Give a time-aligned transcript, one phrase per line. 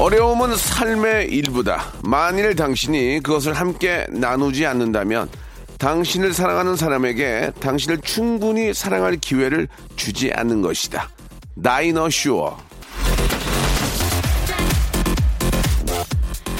[0.00, 1.92] 어려움은 삶의 일부다.
[2.02, 5.28] 만일 당신이 그것을 함께 나누지 않는다면
[5.78, 11.10] 당신을 사랑하는 사람에게 당신을 충분히 사랑할 기회를 주지 않는 것이다.
[11.54, 12.56] 나이너 슈어.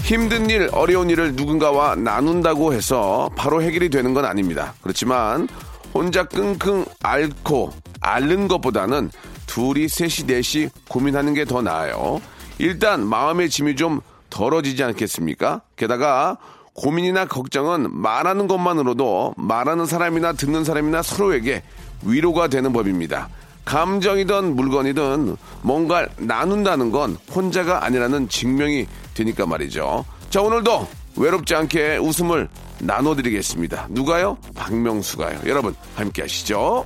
[0.03, 4.75] 힘든 일, 어려운 일을 누군가와 나눈다고 해서 바로 해결이 되는 건 아닙니다.
[4.83, 5.49] 그렇지만
[5.95, 9.11] 혼자 끙끙 앓고 앓는 것보다는
[9.47, 12.21] 둘이 셋이 넷이 고민하는 게 더 나아요.
[12.61, 15.63] 일단 마음의 짐이 좀 덜어지지 않겠습니까?
[15.77, 16.37] 게다가
[16.75, 21.63] 고민이나 걱정은 말하는 것만으로도 말하는 사람이나 듣는 사람이나 서로에게
[22.05, 23.29] 위로가 되는 법입니다.
[23.65, 30.05] 감정이든 물건이든 뭔가 나눈다는 건 혼자가 아니라는 증명이 되니까 말이죠.
[30.29, 33.89] 자, 오늘도 외롭지 않게 웃음을 나눠드리겠습니다.
[33.91, 34.37] 누가요?
[34.55, 35.41] 박명수가요.
[35.47, 36.85] 여러분, 함께 하시죠.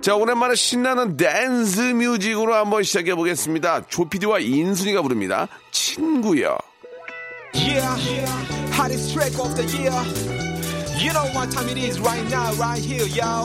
[0.00, 3.86] 자, 오랜만에 신나는 댄스 뮤직으로 한번 시작해 보겠습니다.
[3.86, 5.46] 조피디와 인순이가 부릅니다.
[5.70, 6.56] 친구요.
[7.52, 7.84] Yeah,
[8.72, 9.92] hottest track of the year.
[10.96, 13.44] You know what time it is right now, right here, yo.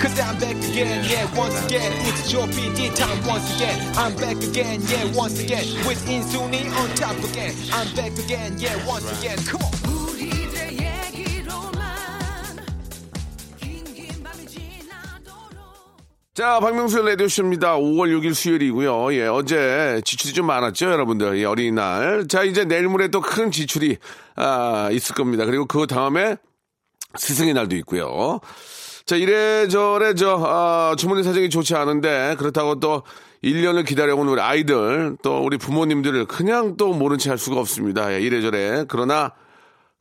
[0.00, 1.92] Cause I'm back again, yeah, once again.
[2.06, 3.76] It's your PD time once again.
[3.98, 5.64] I'm back again, yeah, once again.
[5.84, 7.52] With Insuni on top again.
[7.72, 9.36] I'm back again, yeah, once again.
[9.44, 9.97] Come on.
[16.38, 17.78] 자, 박명수 라디오쇼입니다.
[17.78, 19.12] 5월 6일 수요일이고요.
[19.14, 21.36] 예, 어제 지출이 좀 많았죠, 여러분들.
[21.40, 22.28] 예, 어린이날.
[22.28, 23.96] 자, 이제 내일 모레 또 큰 지출이,
[24.36, 25.44] 아, 있을 겁니다.
[25.44, 26.36] 그리고 그 다음에
[27.16, 28.38] 스승의 날도 있고요.
[29.04, 33.02] 자, 이래저래 저, 아, 주머니 사정이 좋지 않은데, 그렇다고 또
[33.42, 38.14] 1년을 기다려온 우리 아이들, 또 우리 부모님들을 그냥 또 모른 채 할 수가 없습니다.
[38.14, 38.84] 예, 이래저래.
[38.86, 39.32] 그러나,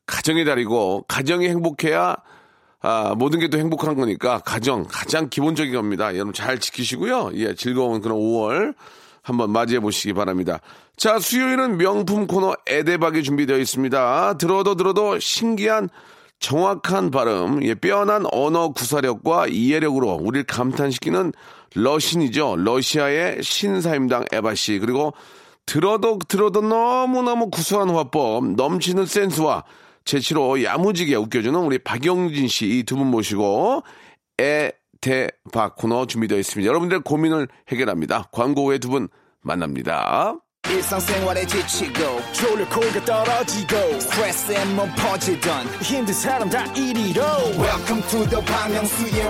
[0.06, 2.16] 가정의 달이고, 가정이 행복해야
[2.82, 6.14] 아, 모든 게 또 행복한 거니까 가정 가장 기본적인 겁니다.
[6.14, 7.32] 여러분 잘 지키시고요.
[7.36, 8.76] 예, 즐거운 그런 5월
[9.24, 10.60] 한번 맞이해 보시기 바랍니다.
[10.96, 14.38] 자, 수요일은 명품 코너 에데박이 준비되어 있습니다.
[14.38, 15.90] 들어도 들어도 신기한
[16.40, 21.34] 정확한 발음, 예, 빼어난 언어 구사력과 이해력으로 우리를 감탄시키는
[21.76, 22.56] 러신이죠.
[22.58, 25.14] 러시아의 신사임당 에바 씨 그리고
[25.66, 29.64] 들어도 들어도 너무너무 구수한 화법, 넘치는 센스와
[30.08, 33.84] 재치로 야무지게 웃겨주는 우리 박영진 씨 이 두 분 모시고
[34.40, 36.68] 에대박 코너 준비되어 있습니다.
[36.68, 38.24] 여러분들 고민을 해결합니다.
[38.32, 39.10] 광고 후에 두 분
[39.42, 40.36] 만납니다.
[41.48, 42.20] 지치고,
[43.06, 43.78] 떨어지고,
[44.98, 45.66] 퍼지던,
[47.58, 48.76] welcome to the Bang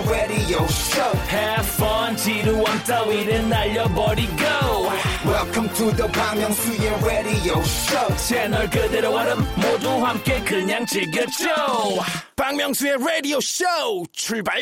[0.08, 4.87] radio show Have fun 지루함 따위를 날려버리고
[5.58, 8.16] welcome to the Myung-soo's radio show.
[8.16, 11.48] 채널 그대로 얼음 모두 함께 그냥 즐겨줘.
[12.36, 13.64] 박명수의 라디오 쇼
[14.12, 14.60] 출발!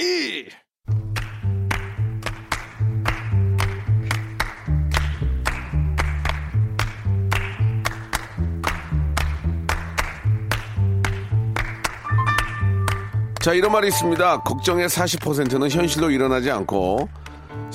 [13.41, 14.41] 자, 이런 말이 있습니다.
[14.43, 17.09] 걱정의 40%는 현실로 일어나지 않고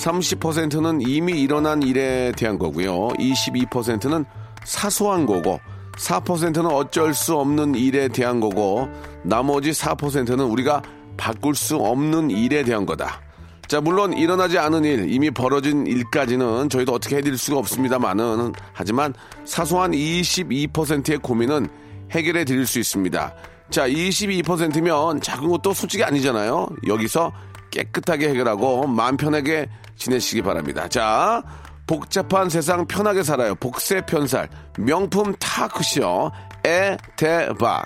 [0.01, 3.09] 30%는 이미 일어난 일에 대한 거고요.
[3.09, 4.25] 22%는
[4.63, 5.59] 사소한 거고
[5.97, 8.89] 4%는 어쩔 수 없는 일에 대한 거고
[9.23, 10.81] 나머지 4%는 우리가
[11.17, 13.21] 바꿀 수 없는 일에 대한 거다.
[13.67, 19.13] 자, 물론 일어나지 않은 일, 이미 벌어진 일까지는 저희도 어떻게 해드릴 수가 없습니다만은 하지만
[19.45, 21.69] 사소한 22%의 고민은
[22.11, 23.33] 해결해 드릴 수 있습니다.
[23.69, 26.67] 자, 22%면 작은 것도 솔직히 아니잖아요.
[26.87, 27.31] 여기서
[27.69, 29.69] 깨끗하게 해결하고 마음 편하게
[30.01, 30.87] 지내시기 바랍니다.
[30.87, 31.43] 자,
[31.85, 33.53] 복잡한 세상 편하게 살아요.
[33.55, 34.49] 복세 편살.
[34.79, 36.31] 명품 타크쇼.
[36.65, 37.83] 에 대박.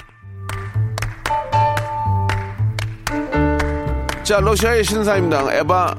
[4.23, 5.95] 자, 러시아의 신사임당 에바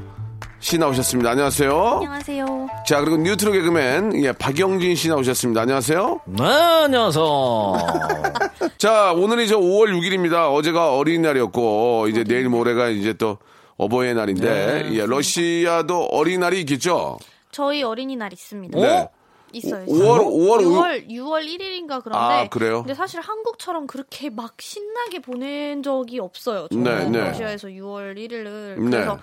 [0.59, 1.31] 씨 나오셨습니다.
[1.31, 1.71] 안녕하세요.
[1.97, 2.69] 안녕하세요.
[2.87, 5.61] 자, 그리고 뉴트로 개그맨 예, 박영진 씨 나오셨습니다.
[5.61, 6.21] 안녕하세요.
[6.27, 7.77] 네 안녕하세요
[8.79, 10.53] 자, 오늘이 저 5월 6일입니다.
[10.55, 13.39] 어제가 어린이날이었고 이제 내일 모레가 이제 또
[13.77, 17.19] 어버이날인데 예, 러시아도 어린이날이 있겠죠?
[17.51, 18.79] 저희 어린이날 있습니다.
[18.79, 19.09] 네.
[19.53, 19.87] 있어요.
[19.87, 22.83] 5월 5월 6월 6월 1일인가 그런데 아, 그래요?
[22.83, 26.69] 근데 사실 한국처럼 그렇게 막 신나게 보낸 적이 없어요.
[26.71, 27.21] 네, 저는 네.
[27.21, 28.91] 러시아에서 6월 1일을 네.
[28.91, 29.19] 그래서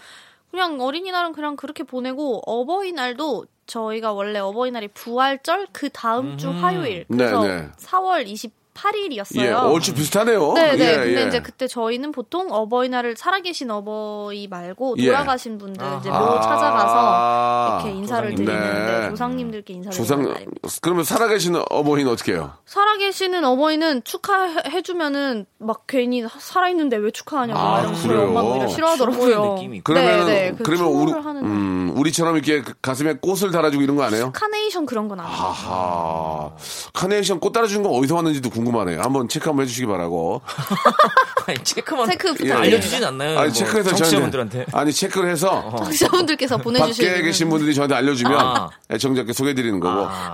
[0.50, 7.44] 그냥 어린이날은 그냥 그렇게 보내고 어버이날도 저희가 원래 어버이날이 부활절 그 다음 주 화요일 그래서
[7.44, 7.72] 네, 네.
[7.78, 8.26] 4월
[8.74, 9.40] 28일이었어요.
[9.42, 10.54] 예, 얼추 비슷하네요.
[10.54, 10.92] 네, 네.
[10.92, 11.28] 예, 근데 예.
[11.28, 15.08] 이제 그때 저희는 보통 어버이날을 살아계신 어버이 말고 예.
[15.08, 16.42] 돌아가신 분들 이제 모 아.
[16.42, 18.46] 찾아가서 이렇게 인사를 조상님.
[18.46, 19.10] 드리는데 네.
[19.10, 20.52] 조상님들께 인사를 조상 드리는.
[20.82, 22.54] 그러면 살아계신 어머니는 어떻게 해요?
[22.66, 28.28] 살아계시는 어머니는 축하해 주면은 막 괜히 살아 있는데 왜 축하하냐고 아, 이러면서 그래요?
[28.28, 29.60] 엄마가 오히려 싫어하더라고요.
[29.84, 30.56] 그러면 네, 네.
[30.58, 31.44] 그 그러면 우리 하는 날.
[31.44, 34.34] 음, 우리처럼 이렇게 그 가슴에 꽃을 달아주고 이런 거 안 해요?
[34.64, 35.36] 카네이션 그런 건 아니에요.
[35.36, 36.52] 아하.
[36.94, 39.02] 카네이션 꽃 달아주는 건 어디서 왔는지도 궁금하네요.
[39.02, 40.42] 한번 체크 한번 해주시기 바라고.
[41.46, 42.60] 아니, 체크만 체크 예, 부탁드립니다.
[42.60, 43.40] 알려주진 않나요?
[43.40, 44.66] 아니 뭐 체크해서 저한테 청취자분들한테.
[44.72, 48.70] 아니 체크를 해서 청취자분들께서 보내주시는 밖에 계신 분들이 저한테 알려주면 아.
[48.92, 50.06] 애청자께 소개해드리는 거고.
[50.06, 50.34] 아,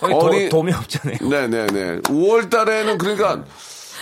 [0.00, 1.16] 도, 도움이 없잖아요.
[1.28, 2.00] 네네네.
[2.02, 3.44] 5월 달에는 그러니까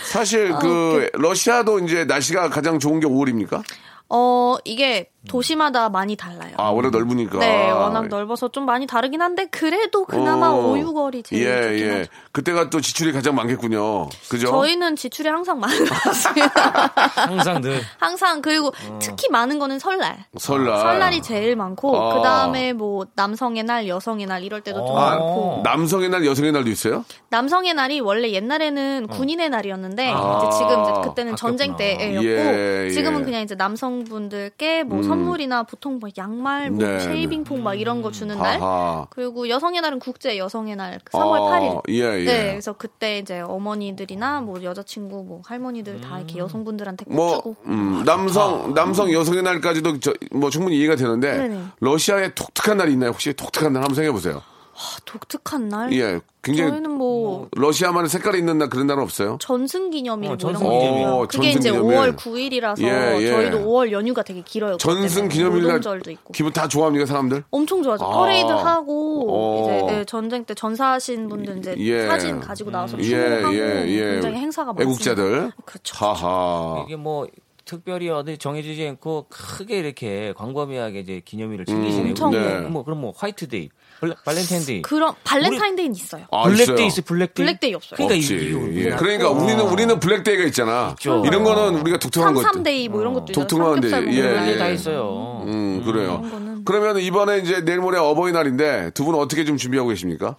[0.03, 3.63] 사실 아, 그 러시아도 이제 날씨가 가장 좋은 게 5월입니까?
[4.11, 6.53] 어 이게 도시마다 많이 달라요.
[6.57, 7.39] 아, 워낙 넓으니까.
[7.39, 10.55] 네, 워낙 넓어서 좀 많이 다르긴 한데 그래도 그나마 어.
[10.55, 11.97] 5, 6월이 제일 예, 좋긴 예.
[11.99, 12.11] 하죠.
[12.31, 14.07] 그때가 또 지출이 가장 많겠군요.
[14.29, 14.47] 그죠?
[14.47, 16.93] 저희는 지출이 항상 많은 것 같습니다.
[17.27, 17.81] 항상 늘.
[17.97, 20.25] 항상 그리고 특히 많은 거는 설날.
[20.37, 20.79] 설날.
[20.79, 22.15] 설날이 제일 많고 아.
[22.15, 25.09] 그 다음에 뭐 남성의 날, 여성의 날 이럴 때도 좀 아.
[25.11, 27.03] 많고 남성의 날, 여성의 날도 있어요?
[27.29, 30.37] 남성의 날이 원래 옛날에는 군인의 날이었는데 아.
[30.47, 31.99] 이제 지금 이제 그때는 전쟁 바뀌었구나.
[32.07, 32.89] 때였고 예, 예.
[32.89, 38.01] 지금은 그냥 이제 남성분들께 뭐 선물이나 보통 뭐 양말, 뭐 네, shaving foam 막 이런
[38.01, 39.07] 거 주는 날 아하.
[39.09, 41.81] 그리고 여성의 날은 국제 여성의 날 3월 아, 8일.
[41.89, 42.25] 예, 예.
[42.25, 47.55] 네, 그래서 그때 이제 어머니들이나 뭐 여자친구, 뭐 할머니들 다 이렇게 여성분들한테 꽃 뭐, 주고.
[47.65, 51.63] 음, 남성, 남성, 여성의 날까지도 저, 뭐 충분히 이해가 되는데, 네네.
[51.81, 53.09] 러시아에 독특한 날이 있나요?
[53.09, 54.41] 혹시 독특한 날 한번 생각해 보세요.
[54.79, 55.91] 아, 독특한 날.
[55.91, 59.37] 예, 굉장히 저희는 뭐 러시아만의 색깔이 있는 날 그런 날은 없어요?
[59.41, 60.59] 전승 기념일 어, 뭐 이런 거.
[60.59, 61.05] 전승 기념일.
[61.05, 61.97] 어, 그게 이제 전승기념일.
[61.97, 63.27] 5월 9일이라서 예, 예.
[63.27, 64.77] 저희도 5월 연휴가 되게 길어요.
[64.77, 66.31] 전승 기념일 날 노동절도 있고.
[66.31, 67.43] 기분 다 좋아합니까, 사람들?
[67.51, 68.05] 엄청 좋아하죠.
[68.05, 68.09] 아.
[68.09, 69.85] 퍼레이드 하고 어.
[69.85, 72.07] 이제 예, 전쟁 때 전사하신 분들 이제 예.
[72.07, 74.11] 사진 가지고 나와서 예, 추모하고 예, 예.
[74.13, 74.89] 굉장히 행사가 많습니다.
[75.11, 75.51] 애국자들.
[75.65, 75.93] 그렇죠.
[76.05, 76.85] 하하.
[76.87, 77.27] 이게 뭐
[77.65, 82.09] 특별히 어디 정해지지 않고 크게 이렇게 광범위하게 이제 기념일을 챙기시네요.
[82.09, 82.61] 엄청 네.
[82.61, 86.25] 뭐 그럼 뭐 화이트데이, 블- 발렌타인데이, 그런 발렌타인데이는 있어요.
[86.31, 86.85] 아, 블랙데이 있어요.
[86.87, 87.45] 있어 블랙데이.
[87.45, 87.97] 블랙데이 없어요.
[87.97, 88.35] 그러니까 없지.
[88.35, 88.89] 이게 예.
[88.95, 90.91] 그러니까 우리는 우리는 블랙데이가 있잖아.
[90.97, 91.23] 있죠.
[91.25, 92.41] 이런 거는 우리가 독특한 거.
[92.41, 93.33] 삼삼데이 뭐 이런 것도.
[93.33, 94.57] 독특한 데, 삼겹살 예, 날.
[94.57, 95.43] 다 있어요.
[95.47, 96.17] 음, 그래요.
[96.21, 96.65] 그런 거는.
[96.65, 100.35] 그러면 이번에 이제 내일 모레 어버이날인데 두 분은 어떻게 좀 준비하고 계십니까?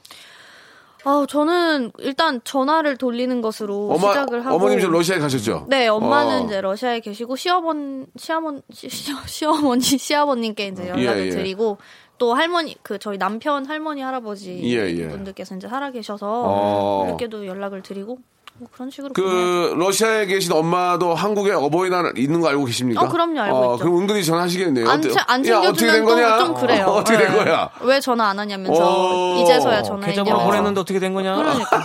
[1.05, 5.65] 아, 저는 일단 전화를 돌리는 것으로 어머, 시작을 하고 어머님 지금 러시아에 가셨죠?
[5.69, 6.45] 네, 엄마는 어.
[6.45, 11.31] 이제 러시아에 계시고 시어머니 시어머니 시어머니 시아버님께 이제 연락을 예, 예.
[11.31, 11.79] 드리고
[12.21, 15.09] 또 할머니 그 저희 남편 할머니 할아버지 예, 예.
[15.09, 17.05] 분들께서 이제 살아 계셔서 어.
[17.09, 18.19] 이렇게도 연락을 드리고
[18.59, 19.15] 뭐 그런 식으로.
[19.15, 23.01] 그 러시아에 계신 엄마도 한국에 어버이날 있는 거 알고 계십니까?
[23.01, 23.85] 어, 그럼요, 알고 있죠.
[23.85, 24.87] 그럼 은근히 전화하시겠네요.
[24.87, 26.39] 안, 어때- 채- 안 야, 어떻게 된 챙겨주면 또 거냐?
[26.45, 26.85] 좀 그래요.
[26.89, 27.45] 어, 떻게된 네.
[27.45, 27.71] 거야?
[27.81, 30.23] 왜 전화 안 하냐면서 어, 이제서야 전화했냐.
[30.23, 31.37] 계좌번호 보냈는데 어떻게 된 거냐?
[31.37, 31.79] 그러니까.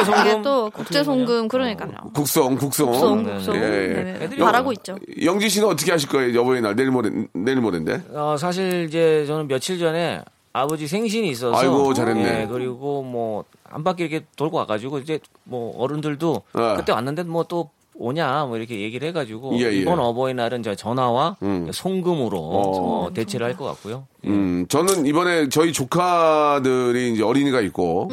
[0.00, 0.26] 어, 국제 송금.
[0.32, 1.04] 이게 또 국제?
[1.04, 1.92] 송금 그러니까요.
[2.14, 2.86] 국성, 국성.
[2.90, 4.36] 국송 네, 국송 예, 예.
[4.36, 4.96] 바라고 있죠.
[5.22, 6.40] 영지 씨는 어떻게 하실 거예요?
[6.40, 8.02] 어버이날 내일 모레 내일 모레인데.
[8.12, 10.22] 어, 사실 이제 저는 며칠 전에
[10.52, 12.42] 아버지 생신이 있어서 아이고, 잘했네.
[12.42, 16.74] 예, 그리고 뭐 한 바퀴 이렇게 돌고 와가지고 이제 뭐 어른들도 어.
[16.76, 19.72] 그때 왔는데 뭐 또 오냐 뭐 이렇게 얘기를 해가지고 예, 예.
[19.72, 21.70] 이번 어버이날은 저 전화와 음.
[21.72, 23.06] 송금으로 어.
[23.06, 24.06] 어, 대체를 할 것 같고요.
[24.26, 28.08] 음, 저는 이번에 저희 조카들이 이제 어린이가 있고,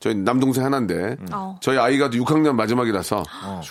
[0.00, 1.56] 저희 남동생 하나인데, 어.
[1.60, 3.24] 저희 아이가 6학년 마지막이라서,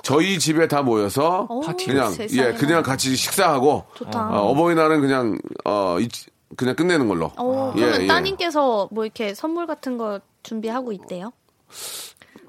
[0.03, 2.49] 저희 집에 다 모여서, 오, 그냥, 세상에.
[2.49, 3.85] 예, 그냥 같이 식사하고.
[4.13, 6.09] 어, 어버이날은 그냥, 어, 이-
[6.57, 7.31] 그냥 끝내는 걸로.
[7.37, 8.07] 어, 예, 그러면 예.
[8.07, 11.31] 따님께서 뭐 이렇게 선물 같은 거 준비하고 있대요?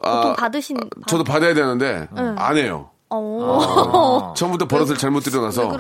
[0.03, 2.91] 아, 보통 받으신 저도 받아야 되는데, 안 해요.
[3.11, 4.35] 어.
[4.37, 5.77] 처음부터 버릇을 잘못 들여놔서.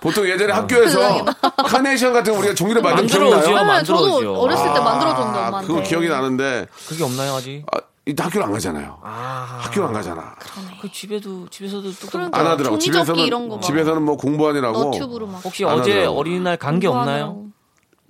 [0.00, 1.24] 보통 예전에 학교에서
[1.56, 3.12] 카네이션 같은 거 우리가 종이를 만든 거.
[3.18, 3.40] 기억나요?
[3.46, 4.18] 네, 만들어오죠.
[4.20, 5.66] 저도 어렸을 때 만들어줬는데 아, 엄마한테.
[5.68, 7.64] 그거 기억이 나는데, 그게 없나요 아직?
[7.72, 8.98] 아, 이따 학교를 안 가잖아요.
[9.02, 10.34] 아, 학교 안 가잖아.
[10.80, 12.38] 그 집에도 집에서도 또 그러니까.
[12.38, 12.78] 안 하더라고.
[12.78, 13.62] 종이접기 집에서는 거 막.
[13.62, 14.84] 집에서는 뭐 공부하느라고.
[14.84, 15.44] 너튜브로 막.
[15.44, 16.18] 혹시 안 어제 하더라고.
[16.18, 17.44] 어린이날 간 게 없나요?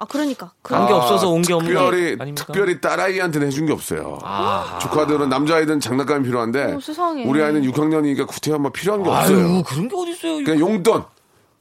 [0.02, 0.50] 아 그러니까.
[0.62, 2.44] 그간게 없어서 온 게 없는 특별히 거 아닙니까?
[2.46, 4.18] 특별히 딸아이한테는 해준 게 없어요.
[4.22, 4.78] 아.
[4.82, 7.24] 조카들은 남자아이들은 장난감이 필요한데 어, 세상에.
[7.24, 9.36] 우리 아이는 6학년이니까 구태한 뭐 필요한 게 없어요.
[9.38, 10.44] 아유 그런 게 어디 있어요?
[10.44, 11.04] 그냥 용돈.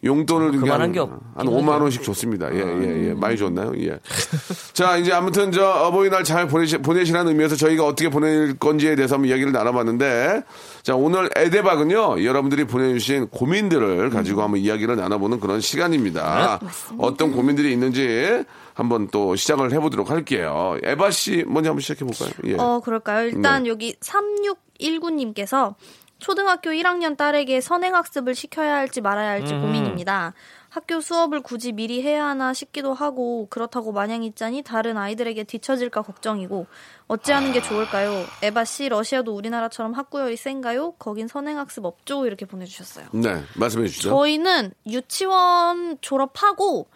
[0.03, 2.53] 용돈을 그만한 그냥 게 없긴 한 5만 원씩 줬습니다.
[2.53, 3.13] 예, 예, 예.
[3.13, 3.71] 많이 줬나요?
[3.77, 3.99] 예.
[4.73, 9.29] 자, 이제 아무튼 저 어버이날 잘 보내시, 보내시라는 의미에서 저희가 어떻게 보낼 건지에 대해서 한번
[9.29, 10.43] 이야기를 나눠봤는데
[10.81, 16.59] 자, 오늘 에데박은요, 여러분들이 보내주신 고민들을 가지고 한번 이야기를 나눠보는 그런 시간입니다.
[16.97, 18.43] 어떤 고민들이 있는지
[18.73, 20.77] 한번 또 시작을 해보도록 할게요.
[20.81, 22.31] 에바 씨 먼저 한번 시작해볼까요?
[22.45, 22.55] 예.
[22.57, 23.27] 어 그럴까요?
[23.27, 23.69] 일단 네.
[23.69, 25.75] 여기 3619님께서
[26.21, 29.61] 초등학교 1학년 딸에게 선행학습을 시켜야 할지 말아야 할지 음.
[29.61, 30.33] 고민입니다.
[30.69, 36.67] 학교 수업을 굳이 미리 해야 하나 싶기도 하고 그렇다고 마냥 있자니 다른 아이들에게 뒤처질까 걱정이고
[37.07, 38.23] 어찌하는 게 좋을까요?
[38.43, 40.91] 에바 씨 러시아도 우리나라처럼 학구열이 센가요?
[40.91, 42.25] 거긴 선행학습 없죠?
[42.27, 43.07] 이렇게 보내주셨어요.
[43.13, 44.09] 네, 말씀해 주시죠.
[44.09, 46.87] 저희는 유치원 졸업하고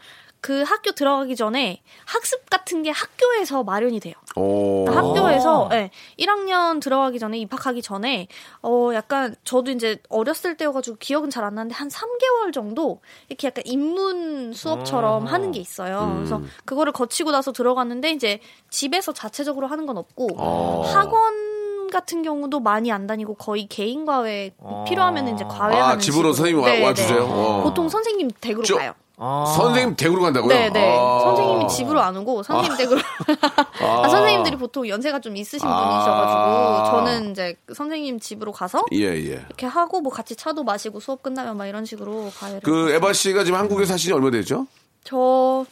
[0.46, 4.14] 그 학교 들어가기 전에 학습 같은 게 학교에서 마련이 돼요.
[4.36, 4.86] 오.
[4.88, 8.28] 학교에서 예, 1학년 들어가기 전에 입학하기 전에
[8.62, 13.64] 어 약간 저도 이제 어렸을 때여가지고 기억은 잘 안 나는데 한 3개월 정도 이렇게 약간
[13.66, 16.14] 입문 수업처럼 하는 게 있어요.
[16.18, 20.84] 그래서 그거를 거치고 나서 들어갔는데 이제 집에서 자체적으로 하는 건 없고 어.
[20.86, 24.86] 학원 같은 경우도 많이 안 다니고 거의 개인 과외 어.
[24.88, 26.34] 필요하면 이제 과외하는 아, 집으로 식으로.
[26.34, 27.20] 선생님 와- 네, 와주세요?
[27.20, 27.32] 네.
[27.32, 27.62] 어.
[27.64, 28.94] 보통 선생님 댁으로 저- 가요.
[29.17, 29.53] 아.
[29.55, 30.50] 선생님 댁으로 간다고요?
[30.50, 30.98] 네, 네.
[30.98, 31.19] 아.
[31.24, 33.01] 선생님이 집으로 안 오고 선생님 댁으로.
[33.81, 36.91] 아, 선생님들이 보통 연세가 좀 있으신 분이셔가지고 아.
[36.91, 39.45] 저는 이제 선생님 집으로 가서 예, 예.
[39.48, 42.62] 이렇게 하고 뭐 같이 차도 마시고 수업 끝나면 막 이런 식으로 과외를.
[42.62, 44.67] 그 에바 씨가 지금 한국에 사신 지 얼마 됐죠?
[45.03, 45.65] 저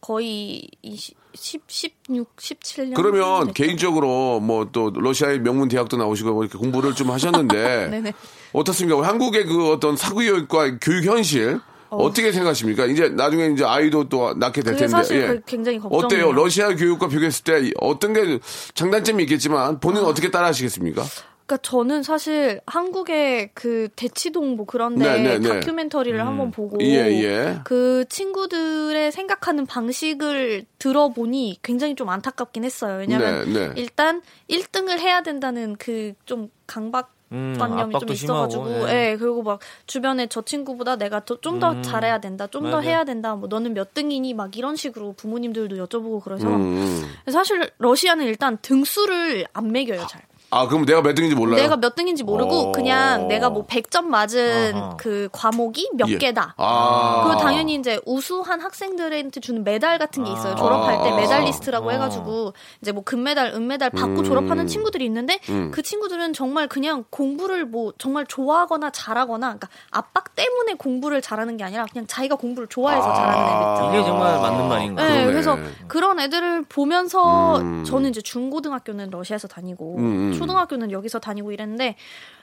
[0.00, 2.94] 거의 20, 10, 16, 17년.
[2.94, 8.12] 그러면 개인적으로 뭐 또 러시아의 명문 대학도 나오시고 뭐 이렇게 공부를 좀 하셨는데 네네.
[8.52, 9.06] 어떻습니까?
[9.06, 11.60] 한국의 그 어떤 사교육과 교육 현실
[11.96, 12.12] 어.
[12.12, 12.86] 떻게 생각하십니까?
[12.86, 15.26] 이제 나중에 이제 아이도 또 낳게 될 텐데 사실 예.
[15.26, 16.28] 그 굉장히 걱정이에요.
[16.28, 16.32] 어때요?
[16.32, 18.38] 러시아 교육과 비교했을 때 어떤 게
[18.74, 21.02] 장단점이 있겠지만 본인은 어떻게 따라하시겠습니까?
[21.46, 25.48] 그러니까 저는 사실 한국의 그 대치동 뭐 그런데 네, 네, 네.
[25.60, 27.58] 다큐멘터리를 한번 보고 예, 예.
[27.64, 32.96] 그 친구들의 생각하는 방식을 들어보니 굉장히 좀 안타깝긴 했어요.
[32.98, 33.72] 왜냐면 네, 네.
[33.76, 39.10] 일단 1등을 해야 된다는 그 좀 강박 음, 관념이 좀 있어가지고, 심하고, 예.
[39.10, 39.16] 예.
[39.16, 42.80] 그리고 막 주변에 저 친구보다 내가 좀더 잘해야 된다, 좀 더.
[42.80, 47.02] 해야 된다, 뭐 너는 몇 등이니 막 이런 식으로 부모님들도 여쭤보고 그래서 음.
[47.30, 50.22] 사실 러시아는 일단 등수를 안 매겨요 잘.
[50.54, 51.56] 아, 그럼 내가 몇 등인지 몰라요?
[51.56, 52.72] 내가 몇 등인지 모르고 어.
[52.72, 54.96] 그냥 내가 뭐 100점 맞은 아하.
[54.96, 56.18] 그 과목이 몇 예.
[56.18, 56.54] 개다.
[56.56, 57.24] 아.
[57.24, 60.54] 그리고 당연히 이제 우수한 학생들한테 주는 메달 같은 게 있어요.
[60.54, 61.16] 졸업할 때 아.
[61.16, 61.92] 메달리스트라고 아.
[61.94, 64.24] 해가지고 이제 뭐 금메달, 은메달 받고 음.
[64.24, 65.40] 졸업하는 친구들이 있는데
[65.72, 71.64] 그 친구들은 정말 그냥 공부를 뭐 정말 좋아하거나 잘하거나 그러니까 압박 때문에 공부를 잘하는 게
[71.64, 73.92] 아니라 그냥 자기가 공부를 좋아해서 잘하는 애들 있잖아요.
[73.92, 75.14] 이게 정말 맞는 말인 거예요.
[75.14, 75.26] 네.
[75.26, 75.58] 그래서
[75.88, 77.84] 그런 애들을 보면서 음.
[77.84, 80.32] 저는 이제 중고등학교는 러시아에서 다니고 음, 음.
[80.46, 81.96] 초등학교는 여기서 다니고 이랬는데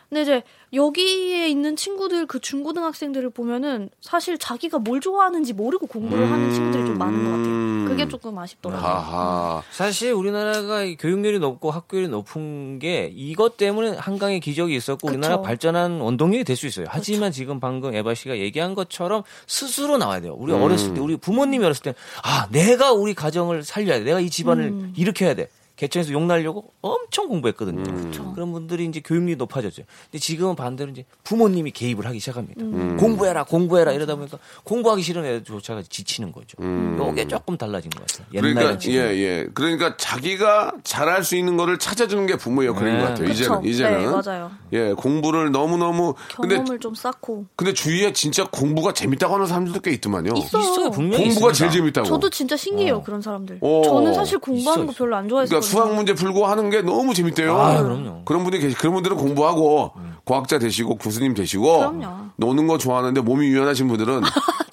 [0.10, 0.44] 근데 이제
[0.74, 6.98] 여기에 있는 친구들 그 중고등학생들을 보면은 사실 자기가 뭘 좋아하는지 모르고 공부를 하는 친구들이 좀
[6.98, 7.86] 많은 것 음.
[7.86, 7.90] 같아요.
[7.96, 8.86] 그게 조금 아쉽더라고요.
[8.86, 9.64] 하하.
[9.72, 15.44] 사실 우리나라가 이 교육열이 높고 학교열이 높은 게 이것 때문에 한강의 기적이 있었고 우리나라 그쵸.
[15.44, 16.88] 발전한 원동력이 될 수 있어요.
[16.90, 20.36] 하지만 지금 방금 에바 씨가 얘기한 것처럼 스스로 나와야 돼요.
[20.38, 21.94] 우리 어렸을 때 우리 부모님이 어렸을 때
[22.24, 24.04] 아 내가 우리 가정을 살려야 돼.
[24.04, 24.94] 내가 이 집안을 음.
[24.98, 25.48] 일으켜야 돼.
[25.82, 27.82] 개천에서 욕 날려고 엄청 공부했거든요.
[27.82, 28.32] 음.
[28.36, 29.82] 그런 분들이 이제 교육률이 높아졌죠.
[30.12, 32.62] 근데 지금은 반대로 이제 부모님이 개입을 하기 시작합니다.
[32.62, 32.98] 음.
[32.98, 36.56] 공부해라, 공부해라 이러다 보니까 공부하기 싫은 애조차가 지치는 거죠.
[36.62, 36.98] 음.
[37.00, 38.28] 요게 조금 달라진 것 같아요.
[38.32, 38.96] 그러니까 옛날에 지금.
[38.96, 39.48] 예, 예.
[39.56, 43.00] 그러니까 자기가 잘할 수 있는 거를 찾아주는 게 부모의 역할인 네.
[43.02, 43.28] 것 같아요.
[43.28, 43.44] 그쵸?
[43.44, 44.00] 이제는 이제는.
[44.00, 44.52] 네, 맞아요.
[44.74, 49.80] 예, 공부를 너무 너무 근데 경험을 좀 쌓고 근데 주위에 진짜 공부가 재밌다고 하는 사람들도
[49.80, 50.34] 꽤 있더만요.
[50.38, 50.62] 있어요.
[50.62, 51.54] 있어요, 분명히 공부가 있습니다.
[51.56, 52.08] 제일 재밌다고.
[52.08, 53.58] 저도 진짜 신기해요 그런 사람들.
[53.62, 53.82] 어.
[53.84, 57.14] 저는 사실 공부하는 있어, 거 별로 안 좋아해서 그러니까 수학 문제 풀고 하는 게 너무
[57.14, 57.58] 재밌대요.
[57.58, 58.22] 아, 그럼요.
[58.26, 59.94] 그런 분들이 계시, 그런 분들은 공부하고
[60.26, 62.08] 과학자 되시고 교수님 되시고 그럼요.
[62.36, 64.22] 노는 거 좋아하는데 몸이 유연하신 분들은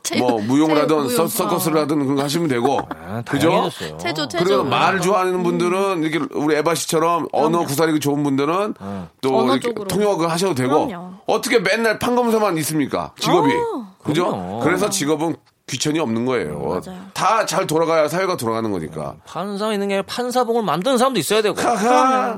[0.02, 1.08] 체- 뭐 무용을 체- 하든 무용.
[1.08, 3.70] 서, 서커스를 하든 그런 거 하시면 되고 아, 그죠?
[3.98, 5.02] 체조 체조 그리고 말을 음.
[5.02, 8.74] 좋아하는 분들은 이렇게 우리 에바 씨처럼 언어 구사력이 좋은 분들은
[9.20, 9.86] 또 이렇게 쪽으로.
[9.88, 11.12] 통역을 하셔도 되고 그럼요.
[11.26, 13.12] 어떻게 맨날 판검사만 있습니까?
[13.18, 14.26] 직업이 아, 그죠?
[14.30, 14.60] 그럼요.
[14.60, 15.36] 그래서 직업은
[15.68, 16.58] 귀천이 없는 거예요.
[16.58, 17.00] 맞아요.
[17.14, 19.14] 다 잘 돌아가야 사회가 돌아가는 거니까.
[19.26, 21.54] 판사 있는 게 아니라 판사봉을 만드는 사람도 있어야 되고.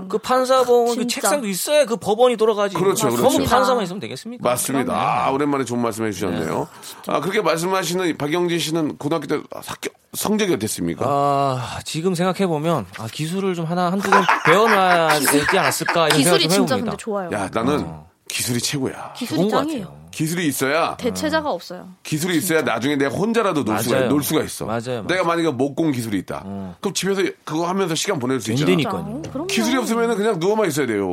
[0.08, 1.14] 그 판사봉 그 진짜.
[1.14, 1.86] 책상도 있어요.
[1.86, 2.76] 그 법원이 돌아가지.
[2.76, 3.44] 그렇죠, 너무 그렇죠.
[3.44, 4.48] 판사만 있으면 되겠습니까?
[4.48, 4.92] 맞습니다.
[4.94, 6.68] 아, 오랜만에 좋은 말씀 해 주셨네요.
[7.06, 11.04] 아, 그렇게 말씀하시는 박영진 씨는 고등학교 때 학교 성적이 어땠습니까?
[11.08, 16.36] 아, 지금 생각해 보면 아, 기술을 좀 하나 한두 번 배워놔야 되지 않았을까 이런 생각
[16.38, 16.90] 기술이 좀 진짜 해봅니다.
[16.92, 17.30] 근데 좋아요.
[17.32, 17.86] 야, 나는
[18.28, 19.12] 기술이 최고야.
[19.16, 19.99] 기술이 좋은 것 짱이에요.
[20.10, 21.88] 기술이 있어야 대체자가 없어요.
[22.02, 24.08] 기술이 있어야 나중에 내가 혼자라도 놀 수가, 맞아요.
[24.08, 24.66] 놀 수가 있어.
[24.66, 25.06] 맞아요, 맞아요.
[25.06, 26.44] 내가 만약에 목공 기술이 있다.
[26.80, 28.70] 그럼 집에서 그거 하면서 시간 보낼 수 있잖아.
[28.70, 28.90] 힘드니까.
[28.90, 29.02] 진짜.
[29.04, 29.32] 그러니까요.
[29.32, 29.46] 그럼요.
[29.46, 31.06] 기술이 없으면 그냥 누워만 있어야 돼요.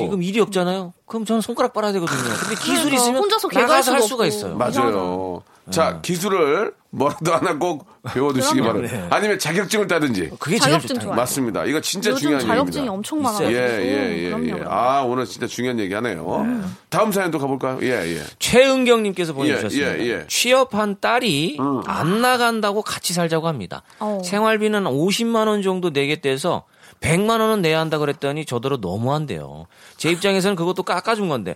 [0.00, 0.92] 지금 일이 없잖아요.
[1.06, 2.18] 그럼 저는 손가락 빨아야 되거든요.
[2.18, 4.26] 근데 기술이 그러니까 있으면 혼자서 개발 나가서 할 수가 없고.
[4.26, 4.56] 있어요.
[4.56, 5.42] 맞아요.
[5.70, 8.60] 자, 기술을 뭐라도 하나 꼭 배워두시기.
[8.60, 9.08] 바랍니다.
[9.10, 10.30] 아니면 자격증을 따든지.
[10.38, 11.00] 그게 제일 자격증 좋다.
[11.02, 11.16] 좋아요.
[11.16, 11.64] 맞습니다.
[11.64, 12.92] 이거 진짜 요즘 중요한 자격증이 얘기입니다.
[12.92, 13.32] 엄청 있어요.
[13.48, 13.52] 많아가지고.
[13.60, 14.64] 예, 예, 예, 그럼요, 예.
[14.68, 16.46] 아, 오늘 진짜 중요한 얘기 하네요.
[16.90, 17.78] 다음 사연 또 가볼까요?
[17.82, 18.22] 예, 예.
[18.38, 19.98] 최은경님께서 보내주셨습니다.
[19.98, 20.24] 예, 예.
[20.28, 23.82] 취업한 딸이 안 나간다고 같이 살자고 합니다.
[23.98, 24.20] 어.
[24.24, 26.64] 생활비는 50만 원 정도 내겠대서
[27.04, 29.66] 100만 원은 내야 한다 그랬더니 저더러 너무한데요.
[29.98, 31.54] 제 입장에서는 그것도 깎아준 건데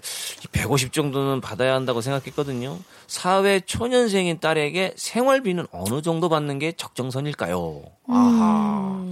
[0.52, 2.78] 150 정도는 받아야 한다고 생각했거든요.
[3.07, 7.83] 사회 초년생인 딸에게 생활비는 어느 정도 받는 게 적정선일까요?
[8.09, 9.02] 아하.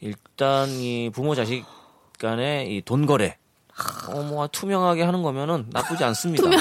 [0.00, 1.64] 일단 이 부모 자식
[2.18, 3.36] 간의 이 돈 거래
[4.08, 6.42] 어, 뭐 투명하게 하는 거면은 나쁘지 않습니다.
[6.42, 6.58] 투명.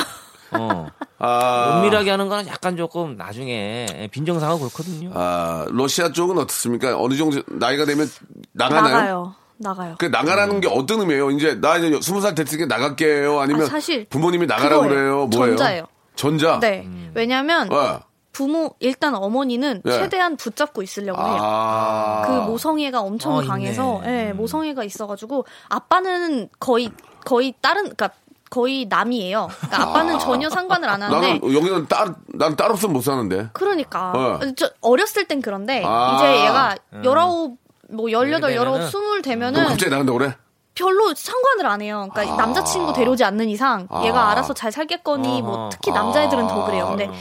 [0.52, 0.88] 어.
[1.20, 5.12] 아, 은밀하게 하는 거는 약간 조금 나중에 빈정상하고 그렇거든요.
[5.14, 6.98] 아, 러시아 쪽은 어떻습니까?
[7.00, 8.08] 어느 정도 나이가 되면
[8.54, 8.94] 나가나요?
[8.94, 9.36] 나가요.
[9.58, 9.96] 나가요.
[10.00, 11.32] 그 나가라는 게 어떤 의미예요?
[11.32, 13.40] 이제 나 이제 스무 살 됐으니까 나갈게요.
[13.40, 14.90] 아니면 아, 사실 부모님이 나가라고 그거예요.
[14.90, 15.28] 그래요.
[15.28, 15.56] 뭐예요?
[15.58, 15.86] 전자예요.
[16.16, 16.60] 전자.
[16.60, 16.88] 네.
[17.14, 18.00] 왜냐면 어.
[18.32, 19.92] 부모 일단 어머니는 네.
[19.92, 21.38] 최대한 붙잡고 있으려고 해요.
[21.42, 22.24] 아.
[22.26, 23.42] 그 모성애가 엄청 어.
[23.42, 26.92] 강해서 예, 모성애가 있어가지고 아빠는 거의
[27.26, 28.12] 거의 다른 그러니까
[28.50, 29.48] 거의 남이에요.
[29.60, 33.50] 그러니까 아빠는 전혀 상관을 안 하는데 나는 여기는 딸, 난딸 없으면 못 사는데.
[33.54, 34.40] 그러니까 어.
[34.58, 36.16] 저 어렸을 땐 그런데 아.
[36.18, 37.58] 이제 얘가 열아홉
[37.92, 40.36] 뭐 열여덟 되면은- 열아홉 스물 되면은 갑자기 나간다고 그래?
[40.76, 42.08] 별로 상관을 안 해요.
[42.14, 44.04] 그러니까 남자친구 데려오지 않는 이상 아.
[44.06, 45.70] 얘가 알아서 잘 살겠거니 뭐.
[45.72, 46.88] 특히 남자애들은 더 그래요.
[46.90, 47.14] 근데 어.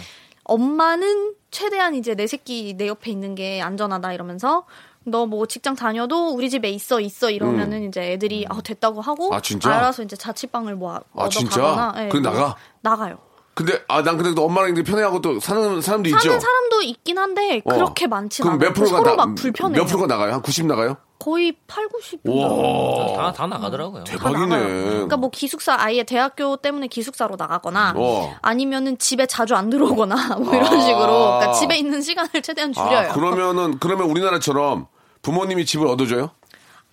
[0.44, 4.64] 엄마는 최대한 이제 내 새끼 내 옆에 있는 게 안전하다 이러면서
[5.04, 9.32] 너 뭐 직장 다녀도 우리 집에 있어 있어 이러면은 이제 애들이 아 됐다고 하고 음.
[9.32, 9.70] 아, 진짜?
[9.74, 11.60] 알아서 이제 자취방을 뭐 아, 얻어 진짜?
[11.60, 12.56] 가거나 예, 그럼 뭐 나가?
[12.82, 13.18] 나가요.
[13.54, 16.38] 근데, 아, 난 그래도 엄마랑 이렇게 편해하고 또 사는 사람도 사는 있죠?
[16.38, 17.74] 사람도 있긴 한데 어.
[17.74, 18.68] 그렇게 많진 그럼 않아요.
[18.68, 19.82] 몇 프로가 서로 나, 막 불편해요.
[19.82, 20.34] 몇 프로가 나가요?
[20.34, 20.96] 한 90 나가요?
[21.18, 22.20] 거의 8, 90.
[22.24, 23.16] 와.
[23.16, 24.04] 다, 다 나가더라고요.
[24.04, 24.46] 다 대박이네.
[24.46, 24.84] 나가요.
[24.84, 28.36] 그러니까 뭐 기숙사 아예 대학교 때문에 기숙사로 나가거나 어.
[28.40, 33.10] 아니면은 집에 자주 안 들어오거나 뭐 이런 식으로 그러니까 집에 있는 시간을 최대한 줄여요.
[33.10, 34.86] 아, 그러면은, 그러면 우리나라처럼
[35.22, 36.30] 부모님이 집을 얻어줘요?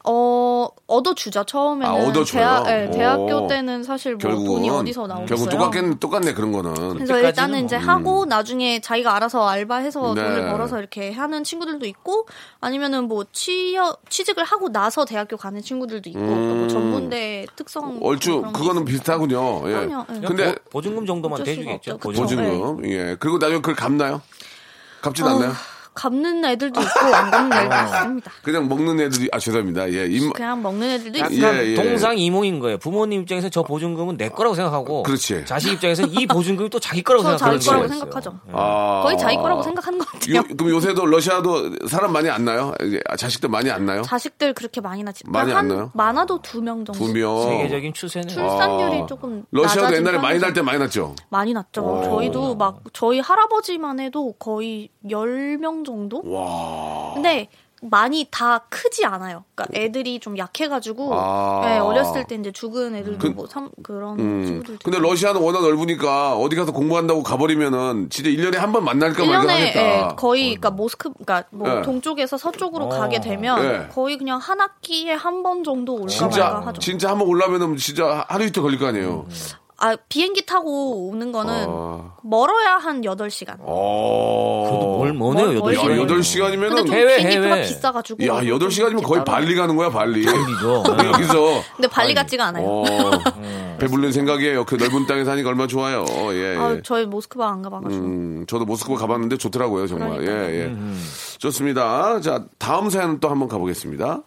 [0.07, 2.23] 어 얻어주죠 처음에는 아, 얻어줘요?
[2.25, 2.91] 대학, 네, 오.
[2.91, 4.45] 대학교 때는 사실 뭐 결국은.
[4.57, 5.25] 돈이 어디서 나오겠어요.
[5.27, 6.93] 결국 똑같겠네, 똑같네, 그런 거는.
[6.95, 7.87] 그래서 일단은 이제 뭐.
[7.87, 10.23] 하고 나중에 자기가 알아서 알바해서 네.
[10.23, 12.27] 돈을 벌어서 이렇게 하는 친구들도 있고
[12.61, 17.99] 아니면은 뭐 취업 취직을 하고 나서 대학교 가는 친구들도 있고 그러니까 뭐 전문대 특성 음.
[18.03, 18.85] 얼추, 그거는.
[18.85, 19.69] 비슷하군요.
[19.69, 19.73] 예.
[19.73, 20.19] 그럼요, 예.
[20.27, 21.97] 근데, 보- 보증금 정도만 대주겠죠.
[21.97, 22.85] 보증금.
[22.89, 23.15] 예.
[23.19, 24.21] 그리고 나중에 그걸 갚나요?
[25.01, 25.51] 갚진 않나요?
[25.95, 28.31] 갚는 애들도 있고 안 갚는 애들도 있습니다.
[28.43, 29.91] 그냥 먹는 애들이, 아, 죄송합니다.
[29.93, 30.05] 예.
[30.07, 31.57] 입, 그냥 먹는 애들도 약간 있어요.
[31.63, 31.75] 예, 예.
[31.75, 32.77] 동상이몽인 거예요.
[32.77, 35.45] 부모님 입장에서 저 보증금은 내 거라고 생각하고 그렇지.
[35.45, 38.39] 자식 입장에서는 이 보증금이 또 자기 거라고 저 생각하는 자기 거라고 생각하죠.
[38.47, 38.57] 있어요.
[38.61, 39.01] 아.
[39.03, 40.35] 거의 자기 거라고 생각하는 것 같아요.
[40.35, 42.73] 요, 그럼 요새도 러시아도 사람 많이 안 나요?
[43.09, 44.01] 아, 자식들 많이 안 나요?
[44.03, 45.23] 자식들 그렇게 많이 나지.
[45.27, 45.91] 많이 안한 나요?
[45.93, 46.93] 많아도 두 명 정도.
[47.05, 47.41] 두 명.
[47.47, 49.05] 세계적인 추세는 출산율이 아.
[49.05, 50.35] 조금 러시아도 옛날에 많이.
[50.39, 51.15] 날 때 많이 났죠?
[51.29, 52.01] 많이 났죠.
[52.05, 56.21] 저희도 막 저희 할아버지만 해도 거의 10명 정도?
[56.25, 57.13] 와.
[57.13, 57.47] 근데
[57.81, 59.43] 많이 다 크지 않아요.
[59.53, 61.61] 그러니까 애들이 좀 약해가지고 아.
[61.65, 64.43] 네, 어렸을 때 이제 죽은 애들도 그- 뭐 삼, 그런 음.
[64.45, 64.97] 친구들도 근데.
[64.97, 69.81] 러시아는 워낙 넓으니까 어디 가서 공부한다고 가버리면은 진짜 1년에 한 번 만날까 말까 1년에 하겠다.
[69.81, 71.81] 예, 거의 그러니까 모스크 그러니까 뭐 예.
[71.83, 72.89] 동쪽에서 서쪽으로 어.
[72.89, 73.87] 가게 되면 예.
[73.93, 76.79] 거의 그냥 한 학기에 한 번 정도 올까 말까 진짜 하죠.
[76.81, 79.25] 진짜 한 번 올라면은 진짜 하루 이틀 걸릴 거 아니에요.
[79.77, 82.13] 아 비행기 타고 오는 거는 아.
[82.23, 83.57] 멀어야 한 8시간.
[83.59, 84.67] 어.
[84.69, 85.59] 그래도 뭘 뭐네요.
[85.59, 85.97] 뭘- 여덟 야, 멀리 시간.
[86.03, 87.61] 여덟 시간이면은 근데 좀 해외, 비행기표가 해외.
[87.67, 88.25] 비싸가지고.
[88.27, 89.37] 야, 여덟 시간이면 거의 따로.
[89.37, 90.23] 발리 가는 거야, 발리.
[90.23, 90.83] 발리죠.
[91.13, 92.65] 여기서 근데 발리 같지가 않아요.
[92.65, 92.83] 어,
[93.79, 94.63] 배불른 생각이에요.
[94.65, 96.05] 그 넓은 땅에 사니까 얼마나 좋아요.
[96.31, 96.57] 예, 예.
[96.57, 98.03] 아, 저희 모스크바 안 가봐가지고.
[98.03, 100.19] 음, 저도 모스크바 가봤는데 좋더라고요, 정말.
[100.21, 100.49] 그러니까요.
[100.51, 100.75] 예, 예.
[101.39, 102.21] 좋습니다.
[102.21, 104.21] 자, 다음 사연 또 한번 가보겠습니다.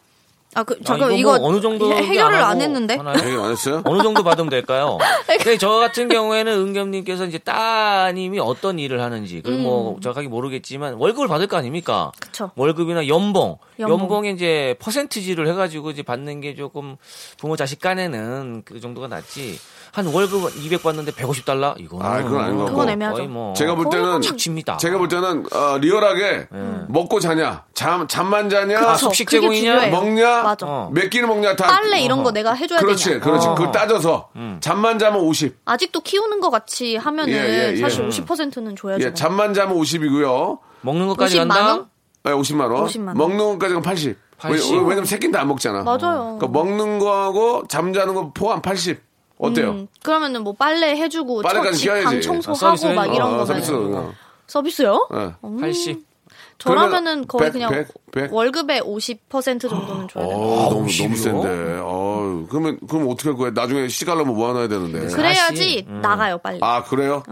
[0.54, 2.94] 아, 그, 아, 잠깐, 이거 이거, 뭐 어느 정도 해- 해결을 안 했는데?
[2.94, 3.08] 해결
[3.40, 3.82] 안 했어요?
[3.84, 4.96] 어느 정도 받으면 될까요?
[5.28, 11.28] 근데 저 같은 경우에는 은겸님께서 이제 따님이 어떤 일을 하는지, 그리고 뭐 정확하게 모르겠지만 월급을
[11.28, 12.12] 받을 거 아닙니까?
[12.14, 12.18] 음.
[12.20, 12.50] 그쵸.
[12.56, 14.00] 월급이나 연봉, 연봉.
[14.00, 14.26] 연봉.
[14.26, 16.96] 에 이제 퍼센트지를 해가지고 이제 받는 게 조금
[17.38, 19.58] 부모 자식 간에는 그 정도가 낫지.
[19.90, 21.74] 한 월급 200 받는데 150 달러?
[21.78, 22.76] 이거는 아, 그건 아닌 것 같고.
[22.76, 23.16] 그건 애매하죠.
[23.16, 24.76] 거의 뭐 제가 볼 때는 착칩니다.
[24.76, 26.48] 제가 볼 때는 어, 리얼하게
[26.88, 28.96] 먹고 자냐, 잠 잠만 자냐, 그쵸.
[28.96, 29.86] 숙식 제공이냐?
[29.88, 30.66] 먹냐, 맞아.
[30.66, 30.90] 어.
[30.92, 33.20] 몇 끼를 먹냐 다 빨래 이런 거 내가 해줘야 그렇지, 되냐.
[33.20, 33.46] 그렇지.
[33.48, 33.54] 어.
[33.54, 34.30] 그걸 따져서
[34.60, 35.58] 잠만 자면 50.
[35.64, 37.76] 아직도 키우는 것 같이 하면은 예, 예, 예.
[37.76, 39.04] 사실 50%는 줘야죠.
[39.04, 40.58] 예, 잠만 자면 50이고요.
[40.82, 41.66] 먹는 것까지 50만 간다?
[41.72, 41.86] 원?
[42.24, 42.84] 네, 50만 원.
[42.86, 43.16] 50만 원.
[43.18, 44.16] 먹는 것까지는 80.
[44.38, 44.72] 80.
[44.72, 45.82] 왜, 왜냐면 새끼는 다 안 먹잖아.
[45.82, 46.38] 맞아요.
[46.38, 49.00] 그러니까 먹는 거하고 잠자는 거 포함 80.
[49.38, 49.70] 어때요?
[49.70, 51.86] 음, 그러면은 뭐 빨래 해주고 빨래까지.
[51.86, 53.06] 방 아, 청소하고 서비스 막.
[53.06, 53.72] 이런 어, 거면 서비스.
[53.72, 54.12] 어.
[54.46, 55.08] 서비스요?
[55.14, 55.34] 예.
[55.60, 56.07] 80.
[56.58, 58.32] 저라면은 거의 백, 그냥 백, 백?
[58.34, 60.36] 월급의 50% 정도는 줘야 돼요.
[60.36, 61.02] 어, 너무, 50이요?
[61.02, 61.78] 너무 센데.
[61.78, 63.50] 어, 어, 그러면 그럼 어떻게 할 거야?
[63.50, 65.06] 나중에 시갈라면 뭐 하나 해야 되는데.
[65.14, 66.00] 그래야지 음.
[66.00, 66.58] 나가요 빨리.
[66.60, 67.22] 아 그래요?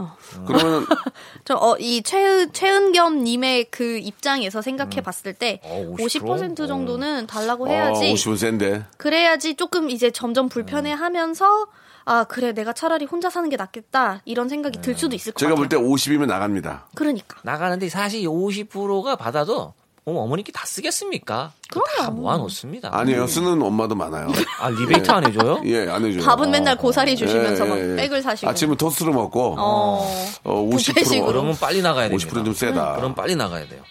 [0.46, 0.86] 그러면
[1.44, 8.12] 저이 최은 최은겸님의 그 입장에서 생각해 봤을 때 어, 50% 50% 정도는 달라고 어, 해야지.
[8.12, 8.84] 50은 센데.
[8.96, 11.66] 그래야지 조금 이제 점점 불편해하면서
[12.08, 15.54] 아 그래 내가 차라리 혼자 사는 게 낫겠다 이런 생각이 들 수도 있을 것 제가
[15.54, 15.56] 같아요.
[15.56, 16.86] 볼 때 50이면 나갑니다.
[16.94, 19.74] 그러니까 나가는데 사실 50%가 받아도
[20.08, 21.50] 어머, 어머니께 다 쓰겠습니까?
[21.68, 22.20] 그거 다 그럼요.
[22.20, 22.90] 모아놓습니다.
[22.96, 23.26] 아니에요.
[23.26, 24.28] 쓰는 엄마도 많아요.
[24.60, 25.60] 아, 리베이트 안 해줘요?
[25.64, 26.22] 예, 안 해줘요.
[26.24, 27.96] 밥은 맨날 고사리 주시면서 예, 막 예, 예.
[27.96, 28.48] 백을 사시고.
[28.48, 30.06] 아침은 토스트를 먹고 어.
[30.44, 31.26] 어, 50% 뷔페식으로.
[31.26, 32.30] 그러면 빨리 나가야 됩니다.
[32.30, 32.94] 50%좀 세다.
[32.96, 33.82] 그럼 빨리 나가야 돼요.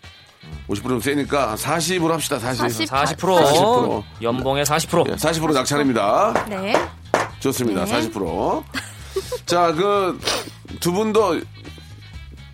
[0.70, 2.40] 50%좀 세니까 40으로 합시다.
[2.40, 2.88] 40.
[2.88, 2.90] 40.
[2.90, 4.04] 40%, 40%.
[4.22, 5.10] 연봉의 40%.
[5.10, 6.46] 예, 40% 낙찰입니다.
[6.48, 6.74] 네.
[7.40, 7.86] 좋습니다.
[7.86, 8.10] 네.
[8.10, 8.64] 40%.
[9.46, 10.20] 자, 그
[10.80, 11.40] 두 분도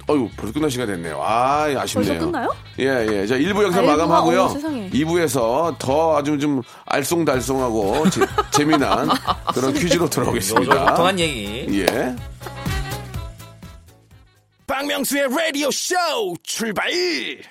[0.10, 1.22] 어유 벌써 끝날 시간 됐네요.
[1.24, 2.08] 아, 아쉽네요.
[2.20, 2.56] 벌써 끝나요?
[2.80, 3.26] 예, 예.
[3.28, 4.42] 자, 1부 영상 아이고, 마감하고요.
[4.42, 4.90] 어머, 세상에.
[4.90, 9.10] 2부에서 더 아주 좀 알쏭달쏭하고 재- 재미난
[9.54, 10.76] 그런 퀴즈로 돌아오겠습니다.
[10.76, 11.68] 요정통한 얘기.
[11.80, 12.16] 예.
[14.68, 15.96] 박명수의 라디오 쇼
[16.44, 16.90] 출발!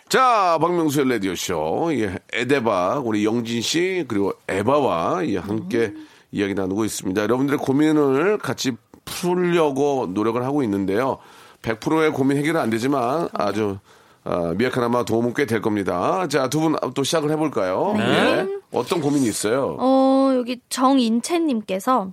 [0.09, 1.91] 자, 박명수의 라디오 쇼.
[1.93, 5.93] 예, 에데바, 우리 영진 씨, 그리고 에바와 예, 함께
[6.33, 7.23] 이야기 나누고 있습니다.
[7.23, 8.73] 여러분들의 고민을 같이
[9.05, 11.19] 풀려고 노력을 하고 있는데요.
[11.63, 13.79] 100%의 고민 해결은 안 되지만 아주
[14.25, 16.27] 아, 미약하나마 도움은 꽤 될 겁니다.
[16.29, 17.95] 자, 두 분 또 시작을 해볼까요?
[17.99, 18.47] 예.
[18.73, 19.77] 어떤 고민이 있어요?
[19.81, 22.13] 어, 여기 정인채님께서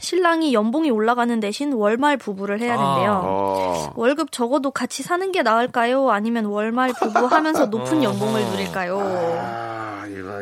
[0.00, 3.20] 신랑이 연봉이 올라가는 대신 월말 부부를 해야 된대요.
[3.24, 6.10] 어, 월급 적어도 같이 사는 게 나을까요?
[6.10, 8.98] 아니면 월말 부부 하면서 높은 연봉을 누릴까요?
[9.00, 9.83] 아,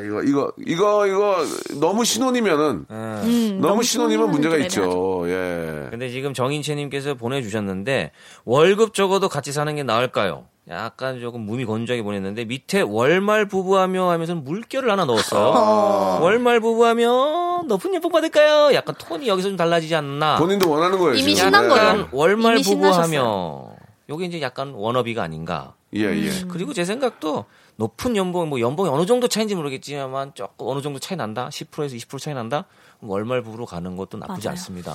[0.01, 5.23] 이거, 이거, 이거, 이거, 이거, 너무 신혼이면은, 음, 너무 신혼이면 문제가 좀 있죠.
[5.29, 5.89] 예.
[5.91, 8.13] 근데 지금 정인채님께서 보내주셨는데
[8.45, 10.47] 월급 적어도 같이 사는 게 나을까요?
[10.69, 16.21] 약간 조금 무미 건조하게 보냈는데 밑에 월말 부부하며 하면서 물결을 하나 넣었어요.
[16.23, 18.73] 월말 부부하며 높은 연봉 받을까요?
[18.75, 20.37] 약간 톤이 여기서 좀 달라지지 않나?
[20.39, 21.15] 본인도 원하는 거예요.
[21.15, 21.51] 이미 지금.
[21.51, 21.69] 신난 예.
[21.69, 22.09] 거예요.
[22.13, 22.63] 월말.
[22.63, 23.73] 부부하며
[24.09, 25.75] 요게 이제 약간 워너비가 아닌가?
[25.95, 26.31] 예, 예.
[26.49, 27.45] 그리고 제 생각도
[27.83, 31.49] 높은 연봉, 뭐 연봉이 어느 정도 차이인지 모르겠지만 조금 어느 정도 차이 난다?
[31.49, 32.65] 10%에서 20% 차이 난다?
[33.01, 34.53] 그럼 월말 부부로 가는 것도 나쁘지 맞아요.
[34.57, 34.93] 않습니다.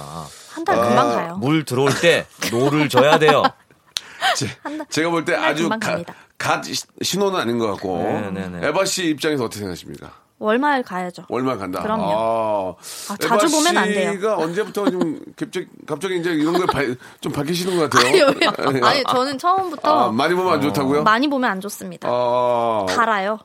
[0.54, 1.38] 한 달 금방 가요.
[1.38, 3.44] 물 들어올 때 노를 저어야 돼요.
[4.64, 6.14] 한 달- 제가 볼때 한달 아주 가.
[6.38, 8.68] 갓 시- 신혼은 아닌 것 같고 네, 네, 네.
[8.70, 10.14] 에바 씨 입장에서 어떻게 생각하십니까?
[10.40, 11.24] 월말 가야죠.
[11.30, 11.82] 월말 간다.
[11.82, 12.78] 그럼요.
[13.10, 14.12] 아, 아, 자주 보면 안 돼요.
[14.14, 18.08] 씨가 언제부터 좀 갑자기 갑자기 이제 이런 걸 발- 좀 밝히시는 것 같아요.
[18.08, 18.86] 아니요, 왜요?
[18.86, 21.04] 아니 저는 처음부터 아, 많이 보면 안 좋다고요?
[21.04, 22.08] 많이 보면 안 좋습니다.
[22.12, 23.40] 아, 달아요.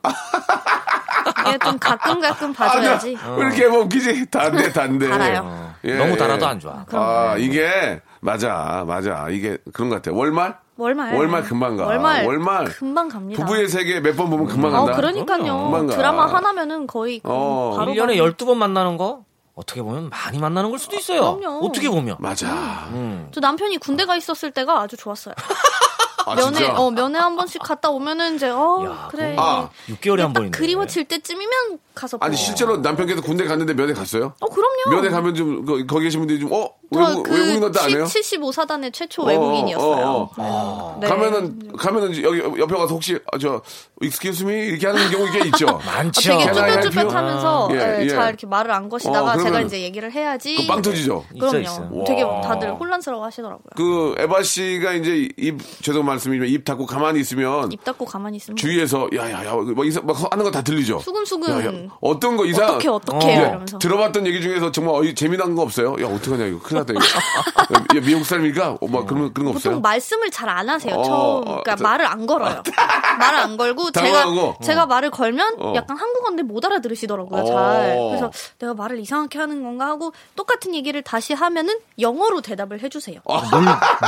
[1.46, 3.16] 이게 좀 가끔 가끔 봐줘야지.
[3.24, 4.26] 아, 왜 이렇게 뭐 웃기지?
[4.31, 5.09] 단데 단데.
[5.09, 5.72] 달아요.
[5.85, 6.16] 예, 너무 예.
[6.16, 6.85] 달아도 안 좋아.
[6.92, 9.28] 아, 이게 맞아, 맞아.
[9.31, 10.14] 이게 그런 것 같아요.
[10.16, 10.57] 월말?
[10.76, 11.14] 월말.
[11.14, 11.87] 월말 금방 가.
[11.87, 12.64] 월말, 월말.
[12.66, 13.44] 금방 갑니다.
[13.44, 14.92] 부부의 세계 몇 번 보면 금방 어, 간다.
[14.96, 15.64] 그러니까요.
[15.64, 15.96] 금방 가.
[15.96, 17.74] 드라마 하나면은 거의 그 어.
[17.76, 21.37] 바로 1년에 바로- 12번 만나는 거 어떻게 보면 많이 만나는 걸 수도 있어요.
[21.37, 21.66] 그럼요.
[21.66, 22.16] 어떻게 보면.
[22.20, 22.88] 맞아.
[23.32, 25.35] 저 남편이 군대 가 있었을 때가 아주 좋았어요.
[26.24, 26.74] 아, 면회 진짜?
[26.78, 29.35] 어 면회 한 번씩 갔다 오면은 이제 어 야, 그래.
[29.38, 29.68] 아.
[29.88, 30.56] 6개월에 한딱 번인데.
[30.58, 32.44] 그리워질 때쯤이면 가서 아니 보고.
[32.44, 34.32] 실제로 남편께서 군대 갔는데 면회 갔어요?
[34.40, 34.96] 어 그럼요.
[35.02, 36.70] 면회 가면 좀 거, 거기 계신 분들이 좀 어?
[36.98, 38.05] 외국, 저그 외국인 안 해요?
[38.05, 40.07] 75사단의 최초 어, 외국인이었어요.
[40.07, 40.98] 어, 어.
[41.00, 41.09] 네.
[41.09, 43.61] 가면은 가면은 여기 옆에 가서 혹시 아, 저
[44.00, 45.66] excuse me 이렇게 하는 경우 꽤 있죠.
[45.85, 46.33] 많죠.
[46.33, 46.81] 어, 되게?
[46.83, 48.09] 쭈뼛쭈뼛하면서 예, 예, 예.
[48.09, 50.57] 잘 이렇게 말을 안 거시다가 어, 제가 이제 얘기를 해야지.
[50.57, 51.24] 그빵 터지죠.
[51.38, 51.59] 그럼요.
[51.59, 52.05] 있어, 있어.
[52.07, 52.40] 되게 와.
[52.40, 53.64] 다들 혼란스러워 하시더라고요.
[53.76, 58.57] 그 에바 씨가 이제 입 죄송 말씀이지만 입 닫고 가만히 있으면 입 닫고 가만히 있으면
[58.57, 60.98] 주위에서 야야야 뭐 이상 막 하는 거 다 들리죠.
[61.00, 65.14] 수근수근 야, 야, 어떤 거 이상 어떻게 어떻게 예, 이러면서 들어봤던 얘기 중에서 정말 어이,
[65.14, 65.96] 재미난 거 없어요?
[66.00, 67.00] 야 어떡하냐 이거 큰일 이거.
[67.00, 69.72] 야, 미국 사람이니까 어, 막 그런 그런 거 없어요?
[69.74, 70.94] 보통 말씀을 잘 안 하세요.
[70.94, 72.62] 어, 처음 어, 그러니까 저- 말을 안 걸어요.
[73.18, 74.56] 말을 안 걸고 제가 당황하고?
[74.62, 75.72] 제가 말을 걸면 어.
[75.76, 77.40] 약간 한국어인데 못 알아들으시더라고요.
[77.42, 77.44] 어.
[77.46, 77.96] 잘.
[78.10, 83.20] 그래서 내가 말을 이상하게 하는 건가 하고 똑같은 얘기를 다시 하면은 영어로 대답을 해주세요.
[83.24, 83.64] 놀,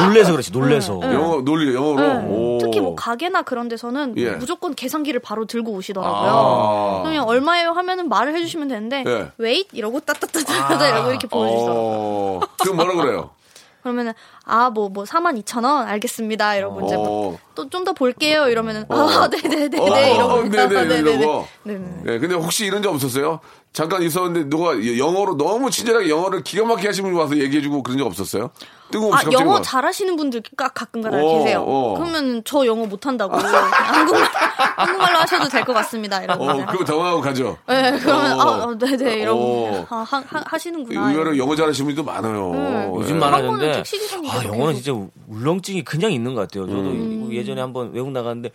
[0.07, 1.01] 놀래서 그렇지, 놀래서.
[1.03, 2.01] 영어 논리 영어로.
[2.01, 2.27] 네.
[2.29, 2.59] 오.
[2.61, 4.31] 특히 뭐 가게나 그런 데서는 예.
[4.33, 6.31] 무조건 계산기를 바로 들고 오시더라고요.
[6.31, 7.03] 아.
[7.05, 9.29] 그냥 얼마예요 하면은 말을 해주시면 되는데 예.
[9.41, 12.41] wait 이러고 따따따따따 이러고 이렇게 보여주시더라고요.
[12.71, 12.73] 어.
[12.73, 13.31] 그럼 뭐라 그래요?
[13.85, 14.13] 그러면은
[14.47, 17.37] 아 뭐 뭐 4만 2천 원 알겠습니다 이러고 이제 어.
[17.55, 21.47] 또좀 더 볼게요 이러면은 아 네네네네 어, 이러고 네네 이러고.
[21.65, 23.41] 네네 예, 근데 혹시 이런 적 없었어요?
[23.75, 28.07] 잠깐 있었는데 누가 영어로 너무 친절하게 영어를 기가 막히게 하시는 분이 와서 얘기해주고 그런 적
[28.07, 28.51] 없었어요?
[28.93, 31.65] 뜬금없이 아 영어 막- 잘하시는 분들 가- 가끔가다 어, 계세요.
[31.67, 31.95] 어.
[31.99, 34.23] 그러면 저 영어 못한다고 한국말
[34.79, 36.67] 한국말로 하셔도 될 것 같습니다 이러고 어.
[36.67, 37.57] 그거 당황하고 가죠.
[37.67, 38.43] 네, 그러면 어.
[38.43, 39.87] 아, 아, 네네 이러고 어.
[39.91, 41.11] 아, 하, 하, 하 시는구나.
[41.11, 42.53] 의외로 영어 잘하시는 분들도 많아요.
[42.53, 42.91] 네.
[42.95, 43.19] 요즘
[43.67, 43.73] 예.
[43.73, 44.55] 택시 기사님도 아 계속.
[44.55, 44.93] 영어는 진짜
[45.27, 46.69] 울렁증이 그냥 있는 것 같아요.
[46.69, 47.29] 저도 음.
[47.33, 48.51] 예전에 한번 외국 나갔는데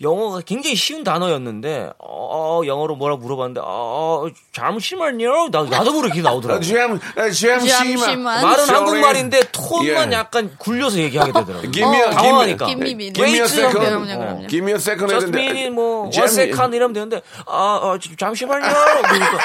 [0.00, 5.50] 영어가 굉장히 쉬운 단어였는데 어, 영어로 뭐라 물어봤는데 어, 잠시만요.
[5.50, 6.60] 나, 나도 모르게 나오더라고.
[6.62, 6.98] GM,
[7.32, 7.68] GMC만.
[7.68, 8.24] 잠시만.
[8.24, 8.74] 말은 Sorry.
[8.74, 10.16] 한국말인데 톤만 예.
[10.16, 11.70] 약간 굴려서 얘기하게 되더라고.
[11.70, 12.66] Give me a, 당황하니까.
[12.66, 13.14] Give me a minute.
[13.14, 14.48] Give me a Wait, second.
[14.48, 15.08] Give me a second.
[15.08, 18.62] just 뭐 one second 이러면 되는데 아, 아 잠시만요.
[18.66, 19.38] 그러니까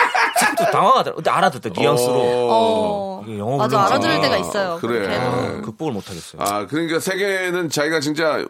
[0.58, 1.16] 또 당황하더라고.
[1.18, 2.14] 근데 알아듣다 뉘앙스로.
[2.50, 3.26] 어.
[3.38, 3.94] 영어 맞아 불러서.
[3.94, 4.78] 알아들을 아, 때가 있어요.
[4.82, 5.62] 그래.
[5.64, 6.42] 극복을 못 하겠어요.
[6.42, 8.44] 아, 그러니까 세계는 자기가 진짜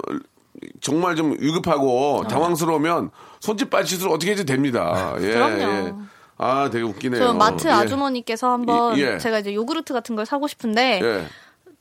[0.82, 5.16] 정말 좀 위급하고 당황스러우면 손짓 발짓으로 어떻게 해도 됩니다.
[5.20, 5.62] 예, 그럼요.
[5.62, 5.94] 예.
[6.38, 7.20] 아, 되게 웃기네요.
[7.20, 7.72] 저 마트 예.
[7.72, 9.18] 아주머니께서 한번 예.
[9.18, 11.26] 제가 이제 요구르트 같은 걸 사고 싶은데 예.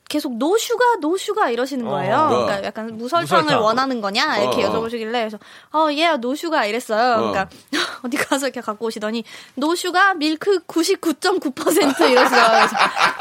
[0.09, 2.16] 계속 no sugar no sugar 이러시는 거예요.
[2.16, 2.29] 어.
[2.29, 3.62] 그러니까 약간 무설탕을 무설탕.
[3.62, 4.71] 원하는 거냐 이렇게 어.
[4.73, 5.38] 여쭤보시길래 그래서
[5.75, 7.16] 어 yeah no sugar 이랬어요.
[7.18, 7.49] 그러니까
[8.03, 9.23] 어디 가서 이렇게 갖고 오시더니
[9.57, 12.68] no sugar milk 99.9% 이러시더라고요.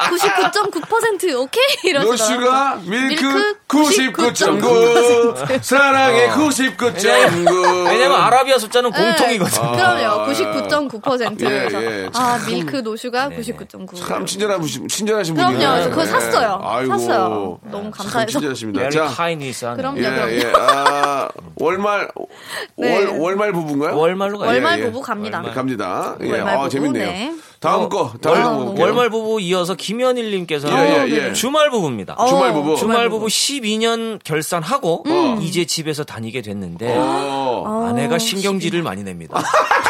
[0.08, 2.10] 그래서 99.9% 오케이 이러시더라고요.
[2.12, 8.98] 노슈가 밀크 밀크 99.9 사랑의 99.9 왜냐면 아라비아 숫자는 네.
[8.98, 9.62] 공통이거든.
[9.62, 10.32] 요 그럼요.
[10.32, 11.40] 99.9%.
[11.42, 12.08] 예, 그래서 예.
[12.14, 13.94] 아 milk no sugar 99.9.
[14.06, 15.52] 참 친절하신 그럼요.
[15.52, 15.70] 분이에요.
[15.72, 16.06] 그래서 그거 예.
[16.06, 16.60] 샀어요.
[16.62, 16.98] 아 이고.
[16.98, 17.58] 샀어요.
[17.70, 18.30] 너무 참 감사해서.
[18.32, 18.90] 친절하십니다.
[18.90, 19.76] 자, kindness한.
[19.76, 19.98] 그럼요.
[19.98, 20.32] 예, 그럼요.
[20.32, 20.52] 예.
[20.56, 22.08] 아, 월말,
[22.78, 22.94] 네.
[23.06, 23.96] 월, 월말 부부인가요?
[23.96, 24.50] 월말로 가요.
[24.50, 24.86] 월말 예, 예.
[24.86, 25.42] 부부 갑니다.
[25.42, 26.16] 갑니다.
[26.22, 27.06] 예, 월말 아, 부부, 재밌네요.
[27.06, 27.34] 네.
[27.60, 28.84] 다음 거, 다음 월, 거 볼게요.
[28.84, 31.32] 월말 부부 이어서 김현일 님께서는 예, 예, 예.
[31.32, 32.14] 주말 부부입니다.
[32.16, 32.76] 어, 주말 부부.
[32.76, 35.42] 주말 부부 12년 결산하고 음.
[35.42, 37.88] 이제 집에서 다니게 됐는데 어.
[37.88, 39.42] 아내가 신경질을 많이 냅니다.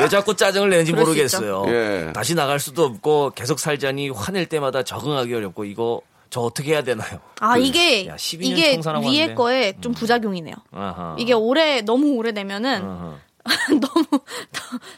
[0.00, 1.64] 왜 자꾸 짜증을 내는지 모르겠어요.
[1.68, 2.12] 예.
[2.14, 7.18] 다시 나갈 수도 없고 계속 살자니 화낼 때마다 적응하기 어렵고 이거 저 어떻게 해야 되나요?
[7.40, 9.34] 아 이게 야, 12년 이게 청산하고 위에 왔는데.
[9.34, 10.54] 거에 좀 부작용이네요.
[10.72, 11.16] 아하.
[11.18, 13.16] 이게 오래 너무 오래 되면은 아하.
[13.80, 14.04] 너무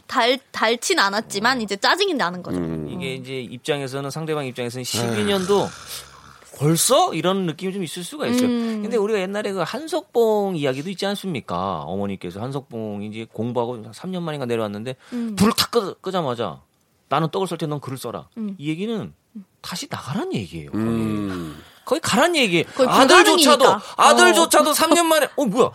[0.06, 2.58] 달 달진 않았지만 이제 짜증이 나는 거죠.
[2.58, 2.88] 음.
[2.90, 5.66] 이게 이제 입장에서는 상대방 입장에서는 12년도
[6.62, 8.46] 벌써 이런 느낌이 좀 있을 수가 있어요.
[8.46, 8.82] 음.
[8.82, 11.80] 근데 우리가 옛날에 그 한석봉 이야기도 있지 않습니까?
[11.82, 15.34] 어머니께서 한석봉이 이제 공부하고 3년 만인가 내려왔는데 음.
[15.36, 16.60] 불을 탁 끄, 끄자마자
[17.08, 18.28] 나는 떡을 썰 때 넌 글을 써라.
[18.38, 18.54] 음.
[18.58, 19.12] 이 얘기는
[19.60, 20.70] 다시 나가란 얘기예요.
[20.70, 21.60] 거의, 음.
[21.84, 22.64] 거의 가란 얘기예요.
[22.76, 23.94] 거의 아들조차도 불가능이니까.
[23.96, 25.70] 아들조차도 3년 만에 어 뭐야?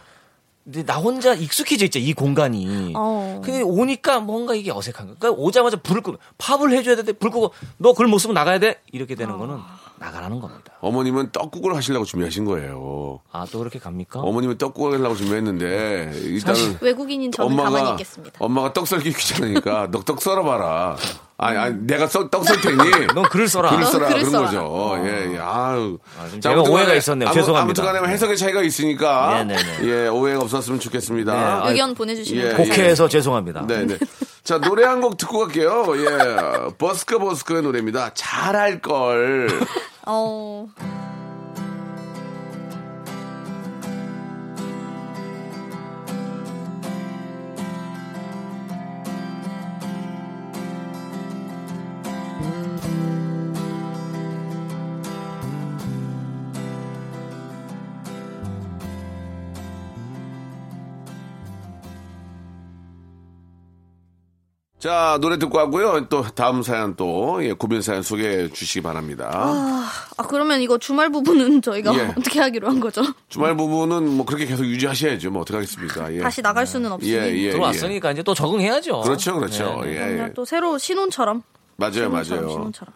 [0.64, 2.94] 근데 나 혼자 익숙해져 있죠 이 공간이.
[2.96, 3.42] 어.
[3.44, 5.16] 근데 오니까 뭔가 이게 어색한 거.
[5.20, 8.82] 그러니까 오자마자 불을 끄고 팝을 해줘야 되는데 불 끄고 너 글 못 쓰면 나가야 돼
[8.94, 9.58] 이렇게 되는 거는
[10.00, 10.74] 나가라는 겁니다.
[10.82, 13.20] 어머님은 떡국을 하시려고 준비하신 거예요.
[13.32, 14.20] 아 또 그렇게 갑니까?
[14.22, 18.38] 어머님은 떡국을 하려고 준비했는데 일단은 외국인인 저는 가만히 있겠습니다.
[18.40, 20.98] 엄마가 떡 썰기 귀찮으니까 너 떡 썰어봐라.
[21.40, 22.78] 아니, 아니 내가 써, 떡썰 테니
[23.14, 23.70] 넌 글을 써라.
[23.70, 24.46] 글을 너 써라 글을 그런 써라.
[24.48, 25.08] 거죠.
[25.08, 25.38] 예, 예.
[25.40, 26.00] 아유.
[26.20, 27.30] 아, 좀 자, 제가 아무튼 오해가 간에 있었네요.
[27.30, 27.62] 아무- 죄송합니다.
[27.64, 29.64] 아무튼 간에 뭐 해석의 차이가 있으니까 네네네.
[29.84, 31.34] 예 오해가 없었으면 좋겠습니다.
[31.34, 32.76] 네, 아, 의견 보내주시면 예, 감사합니다.
[32.76, 33.68] 복해해서 죄송합니다.
[33.68, 33.98] 네네.
[34.44, 35.86] 자 노래 한 곡 듣고 갈게요.
[35.98, 38.12] 예, 버스커 버스커의 노래입니다.
[38.16, 39.48] 잘할 걸.
[40.08, 40.68] 어.
[64.88, 66.08] 자 노래 듣고 하고요.
[66.08, 69.30] 또 다음 사연 또 예, 고민 사연 소개해 주시기 바랍니다.
[69.34, 72.04] 아 그러면 이거 주말 부부는 저희가 예.
[72.18, 73.02] 어떻게 하기로 한 거죠?
[73.28, 75.30] 주말 부부는 뭐 그렇게 계속 유지하셔야죠.
[75.30, 76.14] 뭐 어떡하겠습니까.
[76.14, 76.20] 예.
[76.22, 77.12] 다시 나갈 수는 없으니.
[77.12, 79.02] 예, 예, 들어왔으니까 이제 또 적응해야죠.
[79.02, 79.82] 그렇죠, 그렇죠.
[79.84, 79.98] 네, 네.
[79.98, 80.24] 예.
[80.24, 80.34] 예.
[80.34, 81.44] 또 새로 신혼처럼.
[81.78, 82.50] 맞아요, 맞아요.
[82.50, 82.94] 신혼처럼.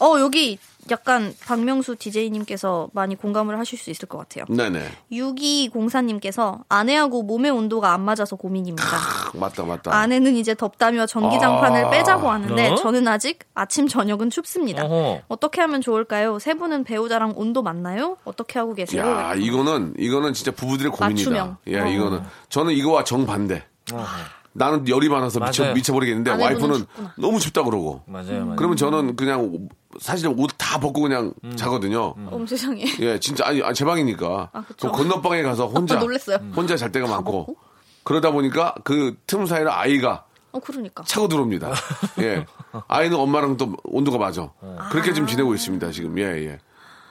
[0.00, 0.58] 어 여기
[0.90, 4.44] 약간 박명수 DJ님께서 많이 공감을 하실 수 있을 것 같아요.
[4.48, 4.86] 네네.
[5.12, 8.84] 6204님께서 아내하고 몸의 온도가 안 맞아서 고민입니다.
[8.84, 9.94] 아, 맞다, 맞다.
[9.94, 11.90] 아내는 이제 덥다며 전기장판을 아.
[11.90, 12.74] 빼자고 하는데 어?
[12.74, 14.84] 저는 아직 아침 저녁은 춥습니다.
[14.84, 15.22] 어허.
[15.28, 16.38] 어떻게 하면 좋을까요?
[16.38, 18.18] 세 분은 배우자랑 온도 맞나요?
[18.24, 19.02] 어떻게 하고 계세요?
[19.06, 21.30] 야, 이거는 이거는 진짜 부부들의 고민이다.
[21.30, 21.56] 맞춤형.
[21.68, 21.86] 예, 어.
[21.86, 23.64] 이거는 저는 이거와 정반대.
[23.92, 24.04] 어허.
[24.54, 25.74] 나는 열이 많아서 미쳐 맞아요.
[25.74, 27.14] 미쳐버리겠는데 와이프는 춥구나.
[27.18, 28.02] 너무 춥다 그러고.
[28.06, 28.56] 맞아요, 맞아요.
[28.56, 29.68] 그러면 저는 그냥
[30.00, 31.56] 사실 옷 다 벗고 그냥 음.
[31.56, 32.14] 자거든요.
[32.30, 32.84] 어머 세상에.
[33.00, 34.50] 예, 진짜 아니, 아니, 제 방이니까.
[34.52, 34.64] 아.
[34.80, 36.38] 그 건너방에 가서 혼자 놀랬어요.
[36.54, 37.46] 혼자 잘 때가 많고.
[37.46, 37.56] 벗고?
[38.04, 41.02] 그러다 보니까 그 틈 사이로 아이가 어 그러니까.
[41.04, 41.72] 차고 들어옵니다.
[42.20, 42.46] 예.
[42.86, 44.50] 아이는 엄마랑 또 온도가 맞아.
[44.90, 46.16] 그렇게 좀 지내고 있습니다, 지금.
[46.18, 46.58] 예, 예.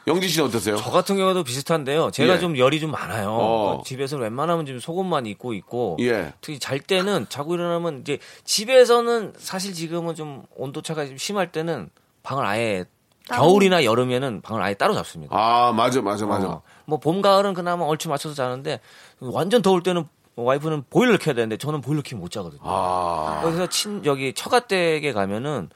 [0.07, 0.75] 영지 씨는 어떠세요?
[0.75, 2.11] 저 같은 경우도 비슷한데요.
[2.11, 2.39] 제가 예.
[2.39, 3.29] 좀 열이 좀 많아요.
[3.31, 3.77] 어.
[3.77, 6.33] 그 집에서 웬만하면 좀 속옷만 입고 있고 예.
[6.41, 11.89] 특히 잘 때는 자고 일어나면 이제 집에서는 사실 지금은 좀 온도차가 좀 심할 때는
[12.23, 12.85] 방을 아예?
[13.25, 15.33] 겨울이나 여름에는 방을 아예 따로 잡습니다.
[15.37, 16.47] 아, 맞아, 맞아, 맞아.
[16.47, 18.81] 어, 뭐봄 가을은 그나마 얼추 맞춰서 자는데
[19.21, 22.61] 완전 더울 때는 와이프는 보일러 켜야 되는데 저는 보일러 켜면 못 자거든요.
[22.63, 23.39] 아.
[23.43, 25.69] 그래서 친 여기 처가댁에 가면은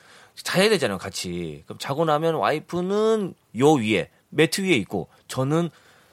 [0.44, 1.64] 자야 되잖아요, 같이.
[1.66, 5.70] 그럼 자고 나면 와이프는 요 위에 매트 위에 있고 저는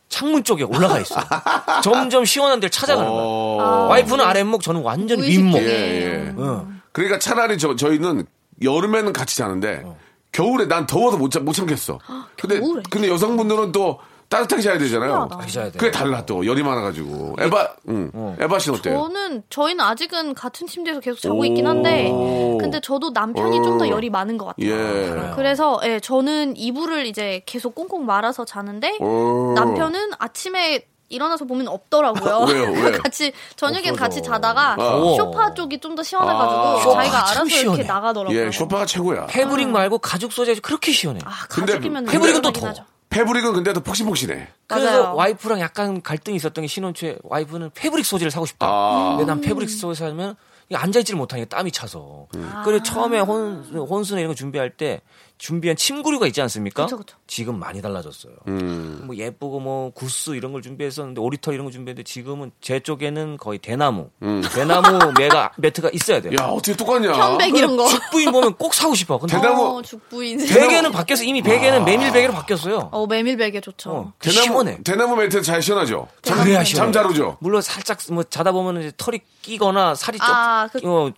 [0.09, 1.25] 창문 쪽에 올라가 있어요.
[1.83, 3.23] 점점 시원한 데를 찾아가는 거예요.
[3.25, 3.87] 어.
[3.89, 5.61] 와이프는 아랫목, 저는 완전 윗목.
[5.61, 6.35] 예, 예.
[6.39, 6.81] 응.
[6.93, 8.27] 그러니까 차라리 저, 저희는
[8.63, 9.83] 여름에는 같이 자는데
[10.31, 11.99] 겨울에 난 더워서 못, 참- 못 참겠어.
[12.41, 12.83] 근데, 겨울에?
[12.91, 13.99] 근데 여성분들은 또
[14.35, 15.29] 따뜻하게 자야 되잖아요.
[15.31, 15.47] 신기하다.
[15.47, 15.73] 자야 돼요.
[15.79, 17.37] 그게 달라 또 열이 많아가지고.
[17.41, 18.37] 에바, 응.
[18.41, 18.99] 에바 씨는 어때요?
[18.99, 22.59] 저는 저희는 아직은 같은 침대에서 계속 자고 있긴 한데 오.
[22.59, 24.71] 근데 저도 남편이 좀 더 열이 많은 것 같아요.
[24.71, 25.33] 예.
[25.35, 29.53] 그래서 예, 저는 이불을 이제 계속 꽁꽁 말아서 자는데 오.
[29.57, 32.47] 남편은 아침에 일어나서 보면 없더라고요.
[32.51, 32.71] 왜요?
[32.73, 32.91] 왜?
[32.99, 33.95] 같이 저녁엔.
[33.97, 35.15] 같이 자다가 어.
[35.17, 36.95] 쇼파 쪽이 좀 더 시원해가지고 아.
[36.95, 37.63] 자기가 참 알아서 시원해.
[37.81, 38.39] 이렇게 나가더라고요.
[38.47, 39.27] 예, 쇼파가 최고야.
[39.27, 41.19] 패브릭 말고 가죽 소재 그렇게 시원해.
[41.19, 42.71] 요 아, 근데 가죽이면 패브릭은 또 시원하긴 더워.
[42.71, 42.85] 하죠.
[43.15, 44.49] 패브릭은 근데 또 폭신폭신해.
[44.67, 45.15] 그래서 맞아요.
[45.15, 48.67] 와이프랑 약간 갈등이 있었던 게 신혼 초에 와이프는 패브릭 소재를 사고 싶다.
[48.69, 49.15] 아.
[49.17, 50.35] 근데 난 패브릭 소재 사면
[50.73, 52.27] 앉아있지를 못하니까 땀이 차서.
[52.37, 52.63] 아.
[52.65, 55.01] 그래 처음에 혼, 혼수나 이런 거 준비할 때
[55.37, 56.85] 준비한 침구류가 있지 않습니까?
[56.85, 57.17] 그쵸, 그쵸.
[57.27, 58.33] 지금 많이 달라졌어요.
[58.49, 59.03] 음.
[59.05, 63.59] 뭐 예쁘고 뭐 구스 이런 걸 준비했었는데 오리털 이런 거 준비했는데 지금은 제 쪽에는 거의
[63.59, 64.09] 대나무,
[64.55, 66.35] 대나무 매가 매트가 있어야 돼요.
[66.41, 67.13] 야, 어떻게 똑같냐?
[67.13, 67.87] 편백 이런 거.
[67.89, 69.19] 죽부인 보면 꼭 사고 싶어.
[69.19, 70.39] 근데 대나무- 어, 죽부인.
[70.47, 72.89] 베개는 바뀌어서 이미 베개는 메밀 베개로 바뀌었어요.
[72.93, 73.91] 어, 메밀 베개 좋죠.
[73.91, 74.79] 어, 대나무, 시원해.
[74.85, 76.09] 대나무 매트 잘 시원하죠?
[76.23, 76.93] 그래야 시원해.
[76.93, 77.37] 잠잘 오죠?
[77.41, 81.11] 물론 살짝 뭐 자다 보면 이제 털이 끼거나 살이 좀 아, 그- 어,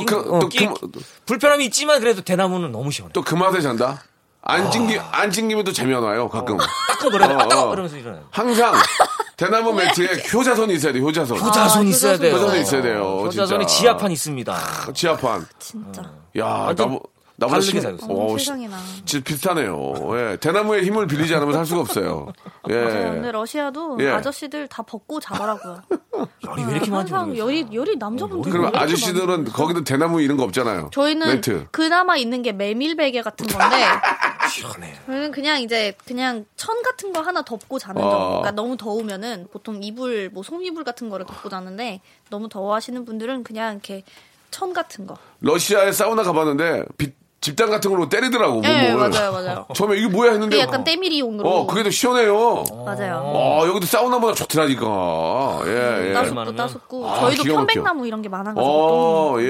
[0.00, 0.90] 또 끼- 그- 어, 또 끼- 그-
[1.26, 3.12] 불편함이 있지만 그래도 대나무는 너무 시원해.
[3.12, 4.02] 또 그 맛에 잔다?
[4.42, 5.08] 안 찡기, 아.
[5.12, 6.56] 안 찡기면 또 재미 안 와요, 가끔.
[6.88, 7.72] 따끔거려, 어, 따끔 어.
[7.72, 8.24] 이러면서 일어나요.
[8.30, 8.72] 항상
[9.36, 11.38] 대나무 매트에 효자선이 있어야 돼, 효자선.
[11.38, 12.34] 효자손 아, 있어야 돼요.
[12.36, 13.80] 효자손 있어야 돼요, 효자손에 진짜.
[13.80, 14.58] 지하판 있습니다.
[14.94, 15.46] 지하판.
[15.58, 16.02] 진짜.
[16.38, 17.02] 야, 완전 나보,
[17.40, 18.18] 나보다 다르게 심- 살고 있어요.
[18.18, 18.76] 어, 시- 세상에나.
[19.04, 19.92] 진짜 비슷하네요.
[20.16, 20.36] 예.
[20.38, 22.32] 대나무의 힘을 빌리지 않으면 살 수가 없어요.
[22.68, 22.74] 예.
[22.84, 23.12] 맞아요.
[23.12, 24.08] 근데 러시아도 예.
[24.10, 25.82] 아저씨들 다 벗고 자더라고요.
[26.44, 27.36] 열이 왜 이렇게 많은지 항상.
[27.38, 30.90] 열이 열이 남자분들 그럼 아저씨들은 거기도 대나무 이런 거 없잖아요.
[30.92, 31.68] 저희는 매트.
[31.70, 33.76] 그나마 있는 게 메밀 베개 같은 건데
[34.50, 34.94] 시원해.
[35.06, 38.10] 저희는 그냥 이제 그냥 천 같은 거 하나 덮고 자는 어.
[38.10, 38.26] 정도.
[38.28, 43.74] 그러니까 너무 더우면은 보통 이불 뭐 솜이불 같은 거를 덮고 자는데 너무 더워하시는 분들은 그냥
[43.74, 44.02] 이렇게
[44.50, 45.16] 천 같은 거.
[45.40, 48.60] 러시아에 사우나 가봤는데 비- 집단 같은 걸로 때리더라고.
[48.62, 49.10] 네 몸을.
[49.10, 49.66] 맞아요 맞아요.
[49.74, 51.48] 처음에 이게 뭐야 했는데 그게 약간 때밀이용으로.
[51.48, 52.64] 어, 그게 더 시원해요.
[52.84, 53.22] 맞아요.
[53.24, 55.60] 어, 여기도 사우나보다 좋더라니까.
[55.66, 56.12] 예, 예.
[56.12, 56.56] 따숩고 많으면?
[56.56, 57.44] 따숩고 아, 저희도.
[57.44, 59.44] 편백나무 이런 게 많아가지고 어, 예,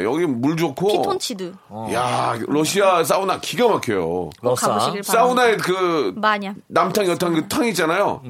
[0.00, 0.04] 예.
[0.04, 0.88] 여기 물 좋고.
[0.88, 1.52] 피톤치드
[1.92, 4.30] 야, 러시아 사우나 기가 막혀요.
[4.60, 5.02] 바랍니다.
[5.02, 6.56] 사우나에 그 마냥.
[6.68, 8.20] 남탕 여탕 그 탕 있잖아요.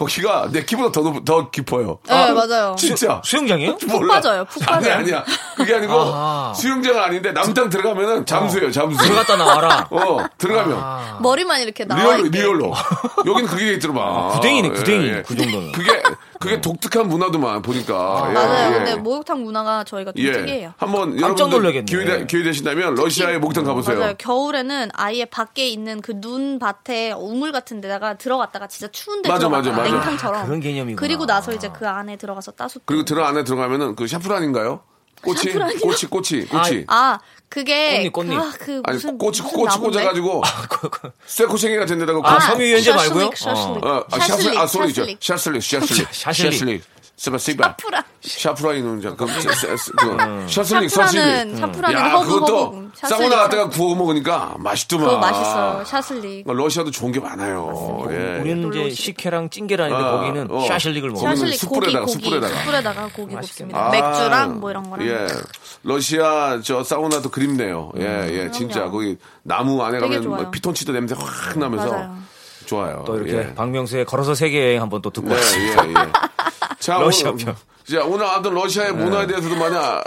[0.00, 1.98] 거기가 내 키보다 더, 높- 더 깊어요.
[2.08, 2.74] 네 맞아요.
[2.78, 3.20] 진짜.
[3.22, 3.76] 수 영장이에요?
[3.76, 4.46] 푹 빠져요.
[4.46, 4.94] 푹 아니 빠져요.
[4.94, 5.24] 아니야.
[5.58, 6.54] 그게 아니고 아하.
[6.54, 8.70] 수영장은 아닌데 남탕 들어가면은 잠수예요.
[8.70, 8.96] 잠수.
[9.04, 9.86] 들어갔다 나와라.
[9.92, 12.28] 어 들어가면 머리만 이렇게 나와 real로.
[12.30, 12.72] real로.
[13.26, 14.28] 여기는 그게 있더만.
[14.30, 15.04] 구덩이네, 구덩이.
[15.06, 15.22] 예, 예.
[15.22, 15.72] 그 정도는.
[15.72, 16.02] 그게
[16.40, 18.26] 그게 독특한 문화도만 보니까.
[18.30, 18.70] 예, 맞아요.
[18.72, 18.78] 예.
[18.78, 20.32] 근데 목욕탕 문화가 저희가 좀 예.
[20.32, 20.72] 특이해요.
[20.78, 21.84] 한번 깜짝 여러분들 놀라겠네.
[21.84, 23.98] 기회, 되- 기회 되신다면 러시아의 목욕탕 가보세요.
[23.98, 24.14] 맞아요.
[24.16, 29.76] 겨울에는 아예 밖에 있는 그 눈 밭에 우물 같은 데다가 들어갔다가 진짜 추운데 맞아, 들어갔다가
[29.76, 29.96] 맞아, 맞아.
[30.06, 30.40] 냉탕처럼.
[30.42, 30.98] 아, 그런 개념이구나.
[30.98, 32.84] 그리고 나서 이제 그 안에 들어가서 따숩고.
[32.86, 34.80] 그리고 들어 안에 들어가면은 그 샤프란인가요?
[35.22, 35.78] 꼬치 샤프란이요?
[35.80, 36.84] 꼬치 꼬치 꼬치.
[36.88, 38.30] 아 그게 꽃잎, 꽃잎.
[38.30, 39.98] 그, 아, 그 아니 무슨 꽃이 무슨 꽃이 나무인데?
[39.98, 40.42] 꽂아가지고
[41.26, 43.30] 쇠코챙이 같은 데다가 아, 꽃- 섬유유연제 말고요?
[43.34, 43.84] 샤슬릭, 샤슬릭.
[43.84, 45.06] 어, 아, 샤슬릭, 아, 소리죠.
[45.20, 46.08] 샤슬릭, 샤슬릭.
[46.12, 46.82] 샤슬릭.
[47.20, 47.76] 스바시바.
[47.76, 47.90] 그,
[49.16, 49.26] 그,
[50.48, 50.48] 샤슬릭, 샤프란은
[50.88, 51.58] 샤슬릭.
[51.58, 52.90] 샤프란은 야, 허브 그것도 허브.
[52.94, 55.06] 사우나 갔다가 구워 먹으니까 맛있더만.
[55.06, 55.84] 그거 맛있어요.
[55.84, 56.44] 샤슬릭.
[56.46, 58.06] 러시아도 좋은 게 많아요.
[58.10, 58.38] 예.
[58.40, 58.90] 우리는 이제.
[58.94, 60.64] 식혜랑 찐계란인데 아, 거기는 어.
[60.66, 61.34] 샤실릭을 먹어요.
[61.34, 62.54] 고기 숯불에다가, 고기 숯불에다가.
[62.58, 63.34] 숯불에다가 고기.
[63.34, 63.90] 굽습니다.
[63.90, 65.06] 맥주랑 뭐 이런 거랑.
[65.06, 65.26] 예.
[65.82, 67.92] 러시아 저 사우나도 그립네요.
[67.98, 68.50] 예, 예.
[68.50, 70.50] 진짜 거기 나무 안에 가면 뭐.
[70.50, 72.16] 피톤치드 냄새 확 나면서 맞아요.
[72.64, 73.04] 좋아요.
[73.06, 73.54] 또 이렇게 예.
[73.54, 75.86] 박명수의 걸어서 세계 여행 한번 또 듣고 네, 왔습니다.
[75.86, 75.94] 예, 예.
[76.98, 77.56] 자, 러시아 오늘, 편.
[77.90, 80.02] 자, 오늘 아무튼 러시아의 문화에 대해서도 많이 아-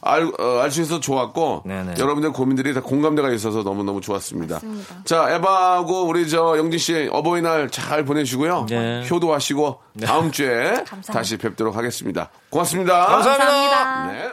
[0.00, 0.30] 알,
[0.62, 1.94] 알수 있어서 좋았고, 네네.
[1.98, 4.54] 여러분들 고민들이 다 공감대가 있어서 너무너무 좋았습니다.
[4.54, 4.94] 맞습니다.
[5.04, 8.66] 자, 에바하고 우리 저 영진 씨 어버이날 잘 보내시고요.
[8.68, 9.06] 네.
[9.10, 12.30] 효도하시고, 다음 주에 다시 뵙도록 하겠습니다.
[12.50, 13.06] 고맙습니다.
[13.06, 14.06] 감사합니다.
[14.12, 14.32] 네.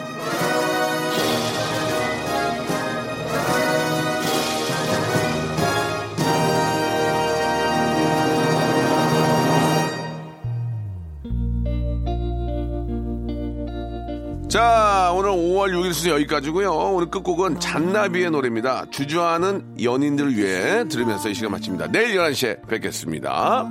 [14.51, 16.73] 자, 오늘 5월 6일 순서 여기까지고요.
[16.73, 18.83] 오늘 끝곡은 잔나비의 노래입니다.
[18.91, 21.87] 주저하는 연인들을 위해 들으면서 이 시간 마칩니다.
[21.93, 23.65] 내일 11시에 뵙겠습니다.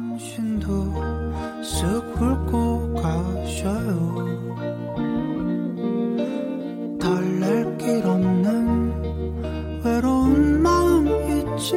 [9.85, 11.76] 외로운 마음 있지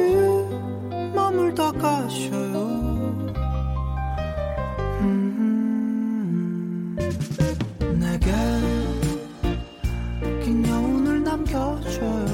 [1.14, 2.54] 머물다 가셔요
[5.00, 6.96] 음,
[8.00, 8.83] 내게
[11.54, 12.33] 지켜줘요.